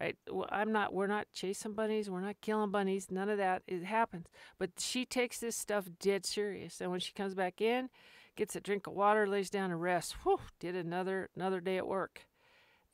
Right? 0.00 0.16
Well, 0.30 0.48
I'm 0.50 0.72
not. 0.72 0.94
We're 0.94 1.08
not 1.08 1.26
chasing 1.34 1.74
bunnies. 1.74 2.08
We're 2.08 2.22
not 2.22 2.40
killing 2.40 2.70
bunnies. 2.70 3.08
None 3.10 3.28
of 3.28 3.36
that. 3.36 3.64
It 3.66 3.84
happens. 3.84 4.28
But 4.58 4.70
she 4.78 5.04
takes 5.04 5.38
this 5.38 5.56
stuff 5.56 5.86
dead 6.00 6.24
serious. 6.24 6.80
And 6.80 6.90
when 6.90 7.00
she 7.00 7.12
comes 7.12 7.34
back 7.34 7.60
in, 7.60 7.90
gets 8.34 8.56
a 8.56 8.60
drink 8.60 8.86
of 8.86 8.94
water, 8.94 9.26
lays 9.26 9.50
down 9.50 9.70
and 9.70 9.82
rests. 9.82 10.14
Whew! 10.22 10.40
Did 10.58 10.74
another 10.74 11.28
another 11.36 11.60
day 11.60 11.76
at 11.76 11.86
work. 11.86 12.22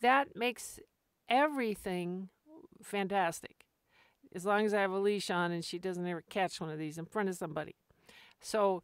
That 0.00 0.34
makes 0.34 0.80
everything 1.28 2.30
fantastic 2.82 3.63
as 4.34 4.44
long 4.44 4.64
as 4.66 4.74
I 4.74 4.80
have 4.80 4.90
a 4.90 4.98
leash 4.98 5.30
on 5.30 5.52
and 5.52 5.64
she 5.64 5.78
doesn't 5.78 6.06
ever 6.06 6.22
catch 6.28 6.60
one 6.60 6.70
of 6.70 6.78
these 6.78 6.98
in 6.98 7.06
front 7.06 7.28
of 7.28 7.36
somebody. 7.36 7.74
So 8.40 8.82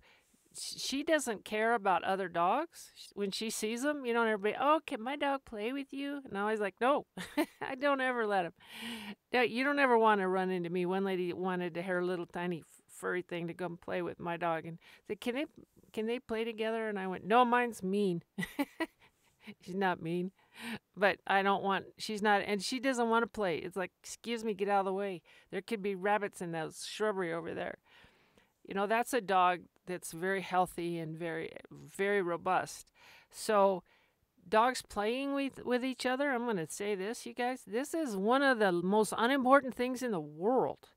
she 0.56 1.02
doesn't 1.02 1.44
care 1.44 1.74
about 1.74 2.02
other 2.04 2.28
dogs 2.28 2.90
when 3.14 3.30
she 3.30 3.50
sees 3.50 3.82
them. 3.82 4.04
You 4.04 4.14
know, 4.14 4.24
everybody, 4.24 4.56
oh, 4.60 4.80
can 4.86 5.02
my 5.02 5.16
dog 5.16 5.44
play 5.44 5.72
with 5.72 5.92
you? 5.92 6.20
And 6.28 6.36
I 6.36 6.50
was 6.50 6.60
like, 6.60 6.74
no, 6.80 7.06
I 7.62 7.74
don't 7.74 8.00
ever 8.00 8.26
let 8.26 8.46
him. 8.46 8.52
You 9.32 9.64
don't 9.64 9.78
ever 9.78 9.98
want 9.98 10.20
to 10.20 10.28
run 10.28 10.50
into 10.50 10.70
me. 10.70 10.86
One 10.86 11.04
lady 11.04 11.32
wanted 11.32 11.76
her 11.76 12.04
little 12.04 12.26
tiny 12.26 12.62
furry 12.88 13.22
thing 13.22 13.46
to 13.48 13.54
come 13.54 13.78
play 13.78 14.02
with 14.02 14.20
my 14.20 14.36
dog 14.36 14.66
and 14.66 14.78
said, 15.06 15.20
can 15.20 15.34
they 15.34 15.46
can 15.92 16.06
they 16.06 16.18
play 16.18 16.44
together? 16.44 16.88
And 16.88 16.98
I 16.98 17.06
went, 17.06 17.24
no, 17.24 17.44
mine's 17.44 17.82
mean. 17.82 18.22
She's 19.60 19.74
not 19.74 20.02
mean 20.02 20.32
but 20.96 21.18
I 21.26 21.42
don't 21.42 21.62
want, 21.62 21.86
she's 21.98 22.22
not, 22.22 22.42
and 22.46 22.62
she 22.62 22.78
doesn't 22.80 23.08
want 23.08 23.22
to 23.22 23.26
play. 23.26 23.56
It's 23.56 23.76
like, 23.76 23.92
excuse 24.02 24.44
me, 24.44 24.54
get 24.54 24.68
out 24.68 24.80
of 24.80 24.86
the 24.86 24.92
way. 24.92 25.22
There 25.50 25.62
could 25.62 25.82
be 25.82 25.94
rabbits 25.94 26.40
in 26.42 26.52
those 26.52 26.84
shrubbery 26.86 27.32
over 27.32 27.54
there. 27.54 27.78
You 28.66 28.74
know, 28.74 28.86
that's 28.86 29.14
a 29.14 29.20
dog 29.20 29.60
that's 29.86 30.12
very 30.12 30.42
healthy 30.42 30.98
and 30.98 31.16
very, 31.16 31.52
very 31.70 32.22
robust. 32.22 32.92
So, 33.30 33.82
dogs 34.48 34.82
playing 34.82 35.34
with, 35.34 35.64
with 35.64 35.84
each 35.84 36.04
other, 36.04 36.30
I'm 36.30 36.44
going 36.44 36.56
to 36.58 36.68
say 36.68 36.94
this, 36.94 37.24
you 37.24 37.34
guys, 37.34 37.62
this 37.66 37.94
is 37.94 38.16
one 38.16 38.42
of 38.42 38.58
the 38.58 38.72
most 38.72 39.14
unimportant 39.16 39.74
things 39.74 40.02
in 40.02 40.10
the 40.12 40.20
world. 40.20 40.90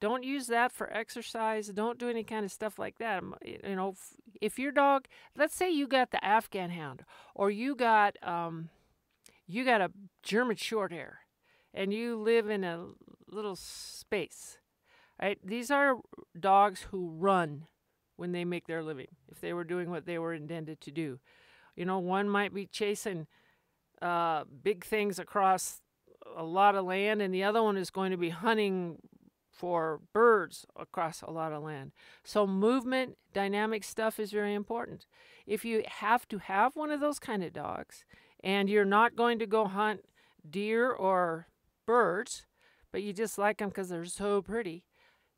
Don't 0.00 0.22
use 0.22 0.46
that 0.46 0.72
for 0.72 0.92
exercise. 0.92 1.68
Don't 1.68 1.98
do 1.98 2.08
any 2.08 2.22
kind 2.22 2.44
of 2.44 2.52
stuff 2.52 2.78
like 2.78 2.98
that. 2.98 3.22
You 3.44 3.76
know, 3.76 3.94
if 4.40 4.58
your 4.58 4.72
dog, 4.72 5.06
let's 5.36 5.54
say 5.54 5.70
you 5.70 5.88
got 5.88 6.10
the 6.10 6.24
Afghan 6.24 6.70
hound 6.70 7.04
or 7.34 7.50
you 7.50 7.74
got, 7.74 8.16
um, 8.22 8.68
you 9.46 9.64
got 9.64 9.80
a 9.80 9.90
German 10.22 10.56
short 10.56 10.92
hair 10.92 11.20
and 11.74 11.92
you 11.92 12.16
live 12.16 12.48
in 12.48 12.64
a 12.64 12.86
little 13.28 13.56
space, 13.56 14.58
right? 15.20 15.38
These 15.44 15.70
are 15.70 15.96
dogs 16.38 16.86
who 16.90 17.10
run 17.10 17.66
when 18.16 18.32
they 18.32 18.44
make 18.44 18.66
their 18.66 18.82
living, 18.82 19.08
if 19.30 19.40
they 19.40 19.52
were 19.52 19.64
doing 19.64 19.90
what 19.90 20.06
they 20.06 20.18
were 20.18 20.34
intended 20.34 20.80
to 20.82 20.90
do. 20.90 21.18
You 21.76 21.84
know, 21.84 21.98
one 21.98 22.28
might 22.28 22.54
be 22.54 22.66
chasing 22.66 23.26
uh, 24.02 24.44
big 24.62 24.84
things 24.84 25.18
across 25.18 25.80
a 26.36 26.42
lot 26.42 26.74
of 26.74 26.84
land, 26.84 27.22
and 27.22 27.32
the 27.32 27.44
other 27.44 27.62
one 27.62 27.76
is 27.76 27.90
going 27.90 28.10
to 28.10 28.16
be 28.16 28.30
hunting 28.30 28.98
for 29.58 30.00
birds 30.12 30.64
across 30.76 31.20
a 31.20 31.30
lot 31.30 31.52
of 31.52 31.64
land. 31.64 31.92
So, 32.24 32.46
movement, 32.46 33.18
dynamic 33.34 33.82
stuff 33.82 34.20
is 34.20 34.30
very 34.30 34.54
important. 34.54 35.06
If 35.46 35.64
you 35.64 35.82
have 35.86 36.28
to 36.28 36.38
have 36.38 36.76
one 36.76 36.90
of 36.90 37.00
those 37.00 37.18
kind 37.18 37.42
of 37.42 37.52
dogs, 37.52 38.04
and 38.42 38.70
you're 38.70 38.84
not 38.84 39.16
going 39.16 39.38
to 39.40 39.46
go 39.46 39.66
hunt 39.66 40.02
deer 40.48 40.90
or 40.90 41.48
birds, 41.86 42.46
but 42.92 43.02
you 43.02 43.12
just 43.12 43.36
like 43.36 43.58
them 43.58 43.68
because 43.68 43.88
they're 43.88 44.04
so 44.04 44.40
pretty, 44.40 44.84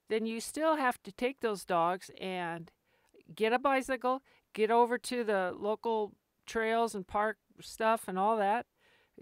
then 0.08 0.26
you 0.26 0.40
still 0.40 0.76
have 0.76 1.02
to 1.02 1.12
take 1.12 1.40
those 1.40 1.64
dogs 1.64 2.10
and 2.20 2.70
get 3.34 3.52
a 3.52 3.58
bicycle, 3.58 4.22
get 4.52 4.70
over 4.70 4.98
to 4.98 5.24
the 5.24 5.54
local 5.56 6.12
trails 6.46 6.94
and 6.94 7.06
park 7.06 7.38
stuff 7.60 8.04
and 8.06 8.18
all 8.18 8.36
that. 8.36 8.66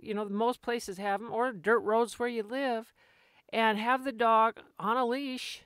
You 0.01 0.15
know, 0.15 0.29
most 0.29 0.63
places 0.63 0.99
have 0.99 1.21
them, 1.21 1.33
or 1.33 1.53
dirt 1.53 1.81
roads 1.81 2.19
where 2.19 2.29
you 2.29 2.43
live, 2.43 2.93
and 3.53 3.79
have 3.79 4.05
the 4.05 4.13
dog 4.13 4.61
on 4.79 4.97
a 4.97 5.07
leash 5.07 5.63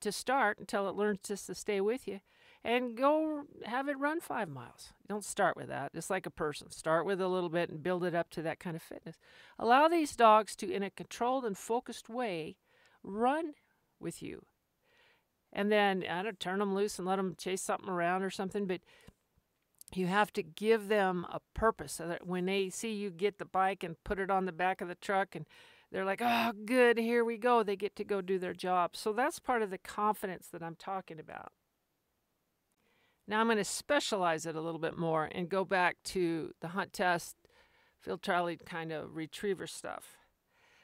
to 0.00 0.12
start 0.12 0.58
until 0.58 0.88
it 0.88 0.94
learns 0.94 1.20
just 1.26 1.46
to 1.46 1.54
stay 1.54 1.80
with 1.80 2.06
you 2.06 2.20
and 2.66 2.96
go 2.96 3.44
have 3.64 3.88
it 3.88 3.98
run 3.98 4.20
five 4.20 4.48
miles. 4.48 4.92
Don't 5.08 5.24
start 5.24 5.56
with 5.56 5.68
that. 5.68 5.94
Just 5.94 6.10
like 6.10 6.26
a 6.26 6.30
person, 6.30 6.70
start 6.70 7.06
with 7.06 7.20
a 7.20 7.28
little 7.28 7.48
bit 7.48 7.70
and 7.70 7.82
build 7.82 8.04
it 8.04 8.14
up 8.14 8.28
to 8.30 8.42
that 8.42 8.58
kind 8.58 8.74
of 8.74 8.82
fitness. 8.82 9.16
Allow 9.58 9.86
these 9.86 10.16
dogs 10.16 10.56
to, 10.56 10.70
in 10.70 10.82
a 10.82 10.90
controlled 10.90 11.44
and 11.44 11.56
focused 11.56 12.08
way, 12.08 12.56
run 13.04 13.52
with 14.00 14.20
you. 14.20 14.44
And 15.52 15.70
then 15.70 16.04
I 16.10 16.22
don't 16.22 16.40
turn 16.40 16.58
them 16.58 16.74
loose 16.74 16.98
and 16.98 17.06
let 17.06 17.16
them 17.16 17.36
chase 17.38 17.62
something 17.62 17.88
around 17.88 18.24
or 18.24 18.30
something, 18.30 18.66
but 18.66 18.80
you 19.94 20.08
have 20.08 20.32
to 20.32 20.42
give 20.42 20.88
them 20.88 21.24
a 21.30 21.40
purpose 21.54 21.92
so 21.92 22.08
that 22.08 22.26
when 22.26 22.46
they 22.46 22.68
see 22.68 22.92
you 22.92 23.10
get 23.10 23.38
the 23.38 23.44
bike 23.44 23.84
and 23.84 24.02
put 24.02 24.18
it 24.18 24.30
on 24.30 24.44
the 24.44 24.52
back 24.52 24.80
of 24.80 24.88
the 24.88 24.96
truck 24.96 25.36
and 25.36 25.46
they're 25.96 26.04
like, 26.04 26.20
oh, 26.22 26.52
good, 26.66 26.98
here 26.98 27.24
we 27.24 27.38
go. 27.38 27.62
They 27.62 27.74
get 27.74 27.96
to 27.96 28.04
go 28.04 28.20
do 28.20 28.38
their 28.38 28.52
job. 28.52 28.94
So 28.94 29.14
that's 29.14 29.38
part 29.38 29.62
of 29.62 29.70
the 29.70 29.78
confidence 29.78 30.46
that 30.48 30.62
I'm 30.62 30.74
talking 30.74 31.18
about. 31.18 31.52
Now 33.26 33.40
I'm 33.40 33.46
going 33.46 33.56
to 33.56 33.64
specialize 33.64 34.44
it 34.44 34.56
a 34.56 34.60
little 34.60 34.78
bit 34.78 34.98
more 34.98 35.24
and 35.32 35.48
go 35.48 35.64
back 35.64 35.96
to 36.04 36.52
the 36.60 36.68
hunt 36.68 36.92
test, 36.92 37.36
field 37.98 38.20
trial 38.20 38.54
kind 38.66 38.92
of 38.92 39.16
retriever 39.16 39.66
stuff. 39.66 40.18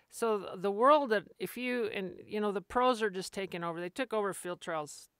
So 0.08 0.46
the 0.56 0.70
world 0.70 1.10
that 1.10 1.24
if 1.38 1.58
you 1.58 1.90
and 1.92 2.12
you 2.26 2.40
know 2.40 2.50
the 2.50 2.62
pros 2.62 3.02
are 3.02 3.10
just 3.10 3.34
taking 3.34 3.62
over. 3.62 3.82
They 3.82 3.90
took 3.90 4.14
over 4.14 4.32
field 4.32 4.62
trials 4.62 5.10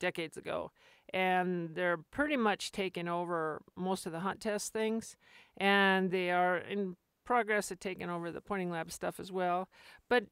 decades 0.00 0.36
ago, 0.36 0.72
and 1.14 1.76
they're 1.76 1.98
pretty 2.10 2.36
much 2.36 2.72
taking 2.72 3.06
over 3.06 3.62
most 3.76 4.06
of 4.06 4.12
the 4.12 4.20
hunt 4.20 4.40
test 4.40 4.72
things, 4.72 5.16
and 5.56 6.10
they 6.10 6.32
are 6.32 6.56
in 6.56 6.96
progress 7.26 7.70
of 7.70 7.78
taking 7.78 8.08
over 8.08 8.30
the 8.30 8.40
pointing 8.40 8.70
lab 8.70 8.90
stuff 8.90 9.20
as 9.20 9.30
well. 9.30 9.68
But 10.08 10.24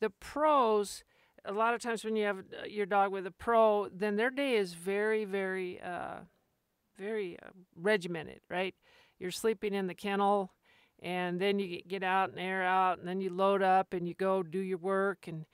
the 0.00 0.08
pros, 0.08 1.04
a 1.44 1.52
lot 1.52 1.74
of 1.74 1.82
times 1.82 2.04
when 2.04 2.16
you 2.16 2.24
have 2.24 2.38
uh, 2.38 2.66
your 2.66 2.86
dog 2.86 3.12
with 3.12 3.26
a 3.26 3.30
pro, 3.30 3.88
then 3.92 4.16
their 4.16 4.30
day 4.30 4.56
is 4.56 4.72
very, 4.72 5.26
very, 5.26 5.80
uh, 5.82 6.20
very 6.98 7.36
uh, 7.44 7.50
regimented, 7.74 8.40
right? 8.48 8.74
You're 9.18 9.30
sleeping 9.30 9.74
in 9.74 9.86
the 9.86 9.94
kennel 9.94 10.52
and 11.02 11.40
then 11.40 11.58
you 11.58 11.82
get 11.86 12.02
out 12.02 12.30
and 12.30 12.38
air 12.38 12.62
out 12.62 12.98
and 12.98 13.06
then 13.06 13.20
you 13.20 13.30
load 13.30 13.62
up 13.62 13.92
and 13.92 14.08
you 14.08 14.14
go 14.14 14.42
do 14.42 14.58
your 14.58 14.78
work 14.78 15.26
and 15.26 15.44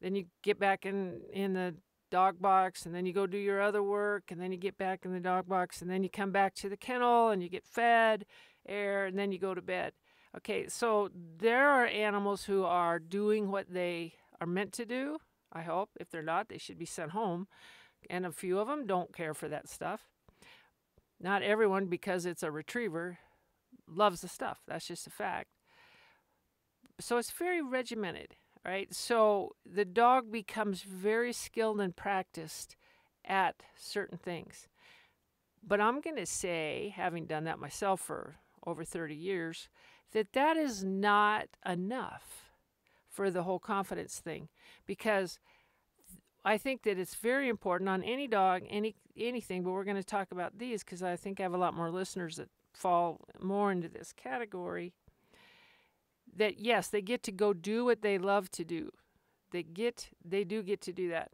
then 0.00 0.14
you 0.14 0.26
get 0.42 0.58
back 0.58 0.86
in 0.86 1.20
in 1.32 1.52
the 1.52 1.74
dog 2.10 2.40
box 2.40 2.86
and 2.86 2.94
then 2.94 3.04
you 3.04 3.12
go 3.12 3.26
do 3.26 3.36
your 3.36 3.60
other 3.60 3.82
work 3.82 4.24
and 4.30 4.40
then 4.40 4.52
you 4.52 4.58
get 4.58 4.78
back 4.78 5.04
in 5.04 5.12
the 5.12 5.20
dog 5.20 5.46
box 5.48 5.82
and 5.82 5.90
then 5.90 6.02
you 6.02 6.08
come 6.08 6.30
back 6.30 6.54
to 6.54 6.68
the 6.68 6.76
kennel 6.76 7.30
and 7.30 7.42
you 7.42 7.48
get 7.48 7.66
fed 7.66 8.24
air 8.68 9.06
and 9.06 9.18
then 9.18 9.32
you 9.32 9.38
go 9.38 9.54
to 9.54 9.62
bed 9.62 9.92
okay 10.34 10.66
so 10.68 11.10
there 11.38 11.68
are 11.68 11.86
animals 11.86 12.44
who 12.44 12.64
are 12.64 12.98
doing 12.98 13.50
what 13.50 13.66
they 13.70 14.14
are 14.40 14.46
meant 14.46 14.72
to 14.72 14.86
do 14.86 15.18
i 15.52 15.62
hope 15.62 15.90
if 16.00 16.10
they're 16.10 16.22
not 16.22 16.48
they 16.48 16.58
should 16.58 16.78
be 16.78 16.86
sent 16.86 17.10
home 17.10 17.46
and 18.08 18.24
a 18.24 18.32
few 18.32 18.58
of 18.58 18.68
them 18.68 18.86
don't 18.86 19.14
care 19.14 19.34
for 19.34 19.48
that 19.48 19.68
stuff 19.68 20.08
not 21.20 21.42
everyone 21.42 21.86
because 21.86 22.26
it's 22.26 22.42
a 22.42 22.50
retriever 22.50 23.18
loves 23.88 24.20
the 24.20 24.28
stuff. 24.28 24.60
That's 24.66 24.86
just 24.86 25.06
a 25.06 25.10
fact. 25.10 25.48
So 27.00 27.18
it's 27.18 27.30
very 27.30 27.62
regimented, 27.62 28.36
right? 28.64 28.92
So 28.94 29.54
the 29.64 29.84
dog 29.84 30.32
becomes 30.32 30.82
very 30.82 31.32
skilled 31.32 31.80
and 31.80 31.94
practiced 31.94 32.76
at 33.24 33.56
certain 33.76 34.18
things. 34.18 34.68
But 35.66 35.80
I'm 35.80 36.00
going 36.00 36.16
to 36.16 36.26
say, 36.26 36.94
having 36.96 37.26
done 37.26 37.44
that 37.44 37.58
myself 37.58 38.00
for 38.00 38.36
over 38.66 38.84
30 38.84 39.14
years, 39.14 39.68
that 40.12 40.32
that 40.32 40.56
is 40.56 40.84
not 40.84 41.48
enough 41.64 42.52
for 43.08 43.30
the 43.30 43.42
whole 43.42 43.58
confidence 43.58 44.18
thing 44.18 44.48
because 44.86 45.38
I 46.44 46.58
think 46.58 46.84
that 46.84 46.98
it's 46.98 47.16
very 47.16 47.48
important 47.48 47.88
on 47.88 48.04
any 48.04 48.28
dog, 48.28 48.62
any 48.68 48.94
anything, 49.16 49.62
but 49.62 49.72
we're 49.72 49.84
going 49.84 49.96
to 49.96 50.04
talk 50.04 50.30
about 50.30 50.58
these 50.58 50.84
because 50.84 51.02
I 51.02 51.16
think 51.16 51.40
I 51.40 51.42
have 51.42 51.54
a 51.54 51.58
lot 51.58 51.74
more 51.74 51.90
listeners 51.90 52.36
that 52.36 52.50
fall 52.72 53.20
more 53.40 53.72
into 53.72 53.88
this 53.88 54.12
category 54.12 54.92
that 56.36 56.60
yes, 56.60 56.88
they 56.88 57.02
get 57.02 57.22
to 57.24 57.32
go 57.32 57.52
do 57.52 57.84
what 57.84 58.02
they 58.02 58.18
love 58.18 58.50
to 58.52 58.64
do. 58.64 58.90
They 59.50 59.62
get 59.62 60.10
they 60.24 60.44
do 60.44 60.62
get 60.62 60.80
to 60.82 60.92
do 60.92 61.08
that. 61.10 61.32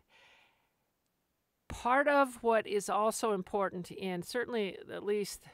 Part 1.68 2.08
of 2.08 2.42
what 2.42 2.66
is 2.66 2.88
also 2.88 3.32
important 3.32 3.90
in 3.90 4.22
certainly 4.22 4.78
at 4.92 5.04
least 5.04 5.44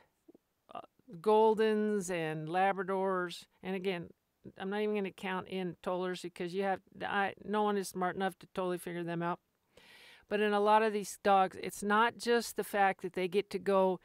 Goldens 1.21 2.11
and 2.11 2.49
Labradors, 2.49 3.45
and 3.63 3.75
again, 3.75 4.09
I'm 4.59 4.71
not 4.71 4.81
even 4.81 4.95
going 4.95 5.05
to 5.05 5.11
count 5.11 5.49
in 5.49 5.77
Tollers 5.83 6.23
because 6.23 6.55
you 6.55 6.63
have 6.63 6.81
I, 7.03 7.35
no 7.45 7.63
one 7.63 7.77
is 7.77 7.89
smart 7.89 8.17
enough 8.17 8.39
to 8.39 8.47
totally 8.55 8.79
figure 8.79 9.05
them 9.05 9.23
out. 9.23 9.41
But 10.29 10.41
in 10.41 10.53
a 10.53 10.61
lot 10.61 10.83
of 10.83 10.93
these 10.93 11.19
dogs, 11.23 11.57
it's 11.63 11.83
not 11.83 12.19
just 12.19 12.57
the 12.57 12.65
fact 12.65 13.03
that 13.03 13.15
they 13.15 13.29
get 13.29 13.51
to 13.51 13.59
go 13.59 14.01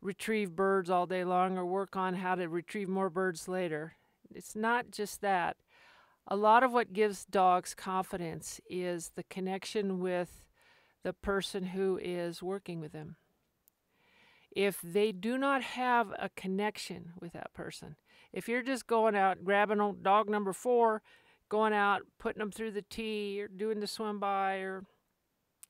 retrieve 0.00 0.56
birds 0.56 0.90
all 0.90 1.06
day 1.06 1.24
long 1.24 1.58
or 1.58 1.66
work 1.66 1.96
on 1.96 2.14
how 2.14 2.34
to 2.34 2.48
retrieve 2.48 2.88
more 2.88 3.10
birds 3.10 3.48
later. 3.48 3.96
It's 4.34 4.56
not 4.56 4.90
just 4.90 5.20
that. 5.20 5.56
A 6.28 6.36
lot 6.36 6.62
of 6.62 6.72
what 6.72 6.92
gives 6.92 7.24
dogs 7.24 7.74
confidence 7.74 8.60
is 8.68 9.12
the 9.14 9.24
connection 9.24 10.00
with 10.00 10.44
the 11.04 11.12
person 11.12 11.64
who 11.64 11.98
is 12.02 12.42
working 12.42 12.80
with 12.80 12.92
them. 12.92 13.16
If 14.56 14.80
they 14.80 15.12
do 15.12 15.36
not 15.36 15.62
have 15.62 16.14
a 16.18 16.30
connection 16.30 17.12
with 17.20 17.34
that 17.34 17.52
person, 17.52 17.96
if 18.32 18.48
you're 18.48 18.62
just 18.62 18.86
going 18.86 19.14
out 19.14 19.44
grabbing 19.44 19.98
dog 20.00 20.30
number 20.30 20.54
four, 20.54 21.02
going 21.50 21.74
out, 21.74 22.00
putting 22.18 22.40
them 22.40 22.50
through 22.50 22.70
the 22.70 22.80
tee, 22.80 23.38
or 23.42 23.48
doing 23.48 23.80
the 23.80 23.86
swim 23.86 24.18
by, 24.18 24.54
or 24.54 24.84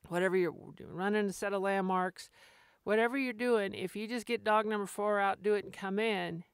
whatever 0.07 0.37
you're 0.37 0.53
doing, 0.77 0.93
running 0.93 1.25
a 1.25 1.33
set 1.33 1.51
of 1.51 1.61
landmarks, 1.61 2.29
whatever 2.85 3.17
you're 3.17 3.33
doing, 3.33 3.73
if 3.73 3.93
you 3.93 4.07
just 4.07 4.25
get 4.25 4.45
dog 4.45 4.65
number 4.65 4.87
four 4.87 5.19
out, 5.19 5.43
do 5.43 5.53
it, 5.53 5.65
and 5.65 5.73
come 5.73 5.99
in, 5.99 6.45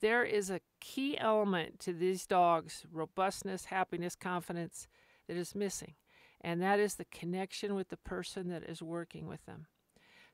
there 0.00 0.24
is 0.24 0.50
a 0.50 0.60
key 0.80 1.16
element 1.16 1.78
to 1.78 1.92
these 1.92 2.26
dogs 2.26 2.84
robustness, 2.92 3.66
happiness, 3.66 4.16
confidence 4.16 4.88
that 5.28 5.36
is 5.36 5.54
missing. 5.54 5.94
And 6.40 6.60
that 6.60 6.80
is 6.80 6.96
the 6.96 7.04
connection 7.04 7.76
with 7.76 7.88
the 7.88 7.96
person 7.98 8.48
that 8.48 8.64
is 8.64 8.82
working 8.82 9.28
with 9.28 9.46
them. 9.46 9.68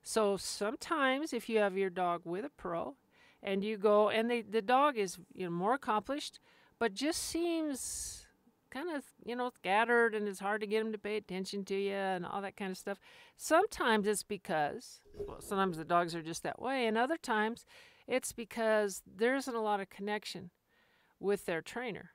So 0.09 0.37
sometimes 0.37 1.33
if 1.33 1.47
you 1.49 1.59
have 1.59 1.77
your 1.77 1.91
dog 1.91 2.21
with 2.25 2.43
a 2.43 2.49
pro 2.49 2.95
and 3.43 3.63
you 3.63 3.77
go 3.77 4.09
and 4.09 4.27
they, 4.27 4.41
the 4.41 4.59
dog 4.59 4.97
is 4.97 5.19
you 5.35 5.45
know 5.45 5.51
more 5.51 5.75
accomplished 5.75 6.39
but 6.79 6.95
just 6.95 7.21
seems 7.21 8.25
kind 8.71 8.89
of, 8.89 9.03
you 9.23 9.35
know, 9.35 9.51
scattered 9.53 10.15
and 10.15 10.27
it's 10.27 10.39
hard 10.39 10.61
to 10.61 10.67
get 10.67 10.81
them 10.81 10.91
to 10.93 10.97
pay 10.97 11.15
attention 11.15 11.63
to 11.65 11.75
you 11.75 11.93
and 11.93 12.25
all 12.25 12.41
that 12.41 12.57
kind 12.57 12.71
of 12.71 12.77
stuff. 12.79 12.97
Sometimes 13.37 14.07
it's 14.07 14.23
because, 14.23 15.01
well, 15.13 15.41
sometimes 15.41 15.77
the 15.77 15.85
dogs 15.85 16.15
are 16.15 16.23
just 16.23 16.41
that 16.41 16.59
way, 16.59 16.87
and 16.87 16.97
other 16.97 17.17
times 17.17 17.67
it's 18.07 18.31
because 18.31 19.03
there 19.05 19.35
isn't 19.35 19.55
a 19.55 19.61
lot 19.61 19.79
of 19.79 19.91
connection 19.91 20.49
with 21.19 21.45
their 21.45 21.61
trainer. 21.61 22.11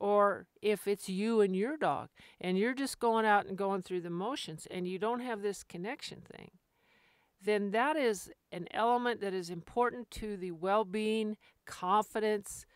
Or 0.00 0.46
if 0.62 0.88
it's 0.88 1.10
you 1.10 1.42
and 1.42 1.54
your 1.54 1.76
dog 1.76 2.08
and 2.40 2.56
you're 2.56 2.72
just 2.72 2.98
going 2.98 3.26
out 3.26 3.44
and 3.44 3.58
going 3.58 3.82
through 3.82 4.00
the 4.00 4.10
motions 4.10 4.66
and 4.70 4.88
you 4.88 4.98
don't 4.98 5.20
have 5.20 5.42
this 5.42 5.62
connection 5.62 6.22
thing, 6.22 6.52
then 7.42 7.70
that 7.70 7.96
is 7.96 8.30
an 8.52 8.66
element 8.72 9.20
that 9.20 9.34
is 9.34 9.50
important 9.50 10.10
to 10.12 10.36
the 10.36 10.50
well 10.50 10.84
being, 10.84 11.36
confidence, 11.66 12.66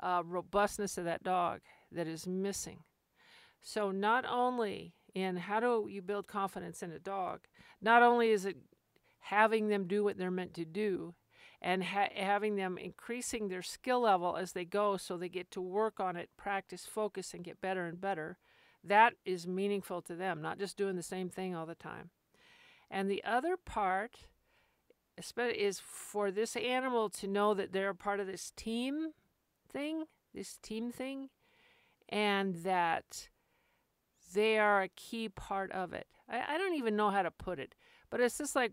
uh, 0.00 0.22
robustness 0.24 0.98
of 0.98 1.04
that 1.04 1.22
dog 1.22 1.60
that 1.92 2.06
is 2.06 2.26
missing. 2.26 2.80
So, 3.62 3.90
not 3.90 4.24
only 4.24 4.94
in 5.14 5.36
how 5.36 5.60
do 5.60 5.86
you 5.90 6.02
build 6.02 6.26
confidence 6.26 6.82
in 6.82 6.90
a 6.92 6.98
dog, 6.98 7.40
not 7.80 8.02
only 8.02 8.30
is 8.30 8.44
it 8.44 8.56
having 9.20 9.68
them 9.68 9.86
do 9.86 10.04
what 10.04 10.16
they're 10.16 10.30
meant 10.30 10.54
to 10.54 10.64
do 10.64 11.14
and 11.60 11.84
ha- 11.84 12.08
having 12.14 12.56
them 12.56 12.78
increasing 12.78 13.48
their 13.48 13.62
skill 13.62 14.00
level 14.00 14.36
as 14.36 14.52
they 14.52 14.64
go 14.64 14.96
so 14.96 15.16
they 15.16 15.28
get 15.28 15.50
to 15.50 15.60
work 15.60 16.00
on 16.00 16.16
it, 16.16 16.30
practice, 16.36 16.86
focus, 16.86 17.34
and 17.34 17.44
get 17.44 17.60
better 17.60 17.86
and 17.86 18.00
better. 18.00 18.38
That 18.82 19.14
is 19.26 19.46
meaningful 19.46 20.00
to 20.02 20.14
them, 20.14 20.40
not 20.40 20.58
just 20.58 20.76
doing 20.76 20.96
the 20.96 21.02
same 21.02 21.28
thing 21.28 21.54
all 21.54 21.66
the 21.66 21.74
time. 21.74 22.10
And 22.90 23.10
the 23.10 23.22
other 23.24 23.56
part 23.56 24.26
is 25.16 25.80
for 25.84 26.30
this 26.30 26.56
animal 26.56 27.08
to 27.10 27.26
know 27.26 27.54
that 27.54 27.72
they're 27.72 27.90
a 27.90 27.94
part 27.94 28.20
of 28.20 28.26
this 28.26 28.52
team 28.56 29.10
thing, 29.70 30.04
this 30.34 30.56
team 30.56 30.90
thing, 30.90 31.28
and 32.08 32.56
that 32.56 33.28
they 34.34 34.58
are 34.58 34.82
a 34.82 34.88
key 34.88 35.28
part 35.28 35.70
of 35.72 35.92
it. 35.92 36.06
I, 36.28 36.54
I 36.54 36.58
don't 36.58 36.74
even 36.74 36.96
know 36.96 37.10
how 37.10 37.22
to 37.22 37.30
put 37.30 37.58
it, 37.58 37.74
but 38.10 38.20
it's 38.20 38.38
just 38.38 38.56
like 38.56 38.72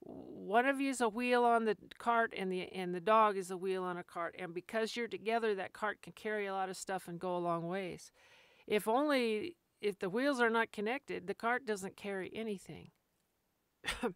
one 0.00 0.66
of 0.66 0.80
you 0.80 0.90
is 0.90 1.00
a 1.00 1.08
wheel 1.08 1.44
on 1.44 1.64
the 1.64 1.76
cart 1.98 2.32
and 2.36 2.52
the 2.52 2.68
and 2.72 2.94
the 2.94 3.00
dog 3.00 3.36
is 3.36 3.50
a 3.50 3.56
wheel 3.56 3.82
on 3.82 3.96
a 3.96 4.04
cart 4.04 4.34
and 4.38 4.54
because 4.54 4.94
you're 4.94 5.08
together 5.08 5.54
that 5.54 5.72
cart 5.72 6.00
can 6.02 6.12
carry 6.12 6.46
a 6.46 6.52
lot 6.52 6.68
of 6.68 6.76
stuff 6.76 7.08
and 7.08 7.18
go 7.18 7.36
a 7.36 7.38
long 7.38 7.66
ways 7.66 8.12
if 8.66 8.86
only 8.86 9.56
if 9.80 9.98
the 9.98 10.10
wheels 10.10 10.38
are 10.38 10.50
not 10.50 10.70
connected 10.70 11.26
the 11.26 11.34
cart 11.34 11.66
doesn't 11.66 11.96
carry 11.96 12.30
anything 12.34 12.90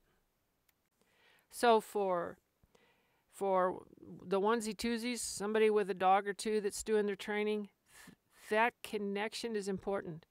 so 1.50 1.80
for 1.80 2.38
for 3.32 3.82
the 4.26 4.40
onesie 4.40 4.76
twosies 4.76 5.20
somebody 5.20 5.70
with 5.70 5.88
a 5.90 5.94
dog 5.94 6.26
or 6.26 6.32
two 6.32 6.60
that's 6.60 6.82
doing 6.82 7.06
their 7.06 7.16
training 7.16 7.68
that 8.50 8.74
connection 8.82 9.56
is 9.56 9.68
important 9.68 10.26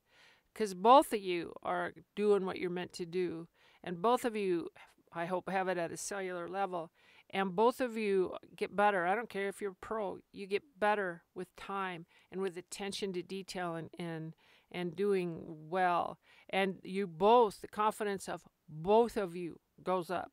because 0.54 0.74
both 0.74 1.14
of 1.14 1.22
you 1.22 1.54
are 1.64 1.94
doing 2.16 2.46
what 2.46 2.58
you're 2.58 2.70
meant 2.70 2.94
to 2.94 3.06
do. 3.06 3.48
And 3.84 4.02
both 4.02 4.26
of 4.26 4.36
you, 4.36 4.68
I 5.14 5.26
hope, 5.26 5.50
have 5.50 5.70
it 5.70 5.78
at 5.78 5.92
a 5.92 5.98
cellular 5.98 6.48
level. 6.48 6.92
And 7.30 7.56
both 7.56 7.80
of 7.80 7.96
you 7.96 8.36
get 8.58 8.76
better. 8.76 9.06
I 9.06 9.16
don't 9.16 9.30
care 9.30 9.48
if 9.48 9.62
you're 9.62 9.76
pro, 9.80 10.18
you 10.34 10.48
get 10.48 10.64
better 10.78 11.24
with 11.34 11.56
time 11.56 12.06
and 12.32 12.42
with 12.42 12.58
attention 12.58 13.14
to 13.14 13.22
detail 13.22 13.76
and, 13.76 13.90
and, 13.98 14.34
and 14.72 14.96
doing 14.96 15.42
well. 15.70 16.18
And 16.50 16.76
you 16.84 17.08
both, 17.08 17.62
the 17.62 17.68
confidence 17.68 18.28
of 18.28 18.44
both 18.68 19.18
of 19.18 19.36
you 19.36 19.60
goes 19.84 20.10
up. 20.10 20.32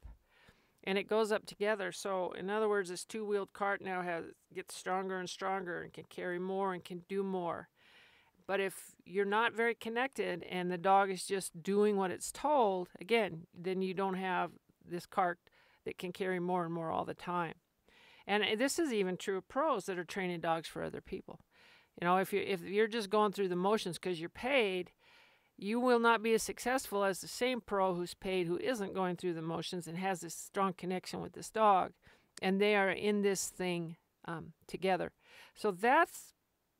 And 0.85 0.96
it 0.96 1.09
goes 1.09 1.33
up 1.33 1.46
together. 1.46 1.90
So, 1.90 2.33
in 2.38 2.49
other 2.49 2.68
words, 2.68 2.90
this 2.90 3.05
two 3.05 3.25
wheeled 3.25 3.53
cart 3.53 3.83
now 3.83 4.03
has 4.03 4.25
gets 4.55 4.77
stronger 4.77 5.18
and 5.18 5.29
stronger 5.29 5.83
and 5.83 5.92
can 5.92 6.05
carry 6.09 6.38
more 6.38 6.72
and 6.72 6.85
can 6.85 7.03
do 7.09 7.25
more. 7.25 7.68
But 8.46 8.61
if 8.61 8.94
you're 9.05 9.25
not 9.25 9.53
very 9.53 9.75
connected 9.75 10.44
and 10.49 10.70
the 10.70 10.79
dog 10.79 11.11
is 11.11 11.25
just 11.25 11.62
doing 11.62 11.96
what 11.96 12.12
it's 12.12 12.31
told, 12.31 12.88
again, 13.01 13.46
then 13.53 13.83
you 13.83 13.94
don't 13.94 14.14
have 14.14 14.53
this 14.88 15.07
cart 15.07 15.38
that 15.85 15.99
can 15.99 16.12
carry 16.12 16.38
more 16.38 16.64
and 16.64 16.72
more 16.72 16.90
all 16.90 17.05
the 17.05 17.14
time. 17.14 17.55
And 18.27 18.42
uh, 18.42 18.57
this 18.57 18.79
is 18.79 18.92
even 18.92 19.16
true 19.16 19.38
of 19.38 19.49
pros 19.49 19.87
that 19.87 19.99
are 19.99 20.05
training 20.05 20.40
dogs 20.40 20.68
for 20.68 20.83
other 20.83 21.01
people. 21.01 21.40
You 22.01 22.07
know, 22.07 22.19
if 22.19 22.33
you 22.33 22.41
if 22.41 22.63
you're 22.63 22.87
just 22.87 23.11
going 23.11 23.33
through 23.33 23.49
the 23.49 23.57
motions 23.57 23.99
because 23.99 24.21
you're 24.21 24.29
paid, 24.29 24.91
you 25.57 25.81
will 25.81 25.99
not 25.99 26.23
be 26.23 26.35
as 26.35 26.43
successful 26.43 27.05
as 27.05 27.21
the 27.21 27.29
same 27.29 27.61
pro 27.61 27.95
who's 27.95 28.15
paid 28.15 28.47
who 28.47 28.59
isn't 28.59 28.95
going 28.95 29.17
through 29.17 29.35
the 29.35 29.43
motions 29.43 29.87
and 29.87 29.97
has 29.97 30.21
this 30.21 30.35
strong 30.35 30.75
connection 30.75 31.21
with 31.23 31.33
this 31.33 31.51
dog, 31.51 31.93
and 32.43 32.61
they 32.61 32.77
are 32.77 32.91
in 32.91 33.23
this 33.23 33.49
thing 33.49 33.97
um, 34.27 34.53
together. 34.67 35.13
So 35.55 35.71
that's 35.71 36.35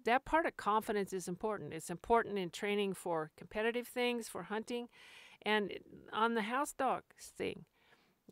that 0.05 0.25
part 0.25 0.47
of 0.47 0.57
confidence 0.57 1.13
is 1.13 1.29
important. 1.29 1.73
It's 1.73 1.91
important 1.91 2.39
in 2.39 2.51
training 2.51 2.95
for 2.95 3.31
competitive 3.37 3.89
things, 3.89 4.29
for 4.29 4.45
hunting, 4.45 4.89
and 5.43 5.73
on 6.13 6.35
the 6.35 6.43
house 6.43 6.73
dog 6.73 7.03
thing, 7.19 7.65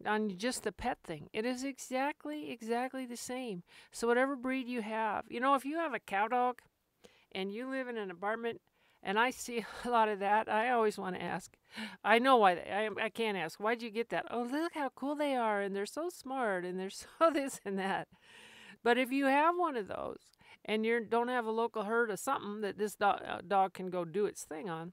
on 0.07 0.37
just 0.37 0.65
the 0.65 0.73
pet 0.73 0.99
thing. 1.03 1.31
It 1.33 1.45
is 1.47 1.65
exactly, 1.65 2.51
exactly 2.51 3.07
the 3.07 3.17
same. 3.17 3.63
So, 3.91 4.07
whatever 4.07 4.37
breed 4.37 4.69
you 4.69 4.83
have, 4.83 5.25
you 5.29 5.41
know, 5.41 5.55
if 5.55 5.65
you 5.65 5.79
have 5.79 5.95
a 5.95 5.99
cow 5.99 6.29
dog 6.29 6.61
and 7.35 7.53
you 7.53 7.69
live 7.69 7.89
in 7.89 7.97
an 7.97 8.11
apartment, 8.11 8.61
and 9.03 9.19
I 9.19 9.31
see 9.31 9.65
a 9.85 9.91
lot 9.91 10.09
of 10.09 10.19
that, 10.21 10.49
I 10.49 10.71
always 10.71 10.99
want 10.99 11.17
to 11.17 11.23
ask. 11.23 11.53
I 12.05 12.19
know 12.19 12.37
why 12.37 12.55
they, 12.55 12.71
I, 12.71 12.89
I 13.05 13.09
can't 13.09 13.37
ask. 13.37 13.59
Why'd 13.59 13.83
you 13.83 13.91
get 13.91 14.11
that? 14.11 14.27
Oh, 14.31 14.43
look 14.43 14.75
how 14.75 14.91
cool 14.95 15.15
they 15.15 15.35
are, 15.35 15.61
and 15.61 15.75
they're 15.75 15.87
so 15.87 16.09
smart, 16.09 16.65
and 16.65 16.79
they're 16.79 16.91
so 16.91 17.31
this 17.33 17.61
and 17.65 17.79
that. 17.79 18.09
But 18.83 18.99
if 18.99 19.11
you 19.11 19.27
have 19.27 19.57
one 19.57 19.77
of 19.77 19.89
those, 19.89 20.21
and 20.65 20.87
you 20.87 21.01
don't 21.01 21.29
have 21.29 21.47
a 21.47 21.51
local 21.51 21.85
herd 21.85 22.11
of 22.11 22.19
something 22.19 22.61
that 22.63 22.79
this 22.79 22.95
dog, 22.95 23.21
uh, 23.27 23.41
dog 23.47 23.75
can 23.75 23.91
go 23.91 24.05
do 24.05 24.27
its 24.27 24.45
thing 24.45 24.71
on, 24.71 24.93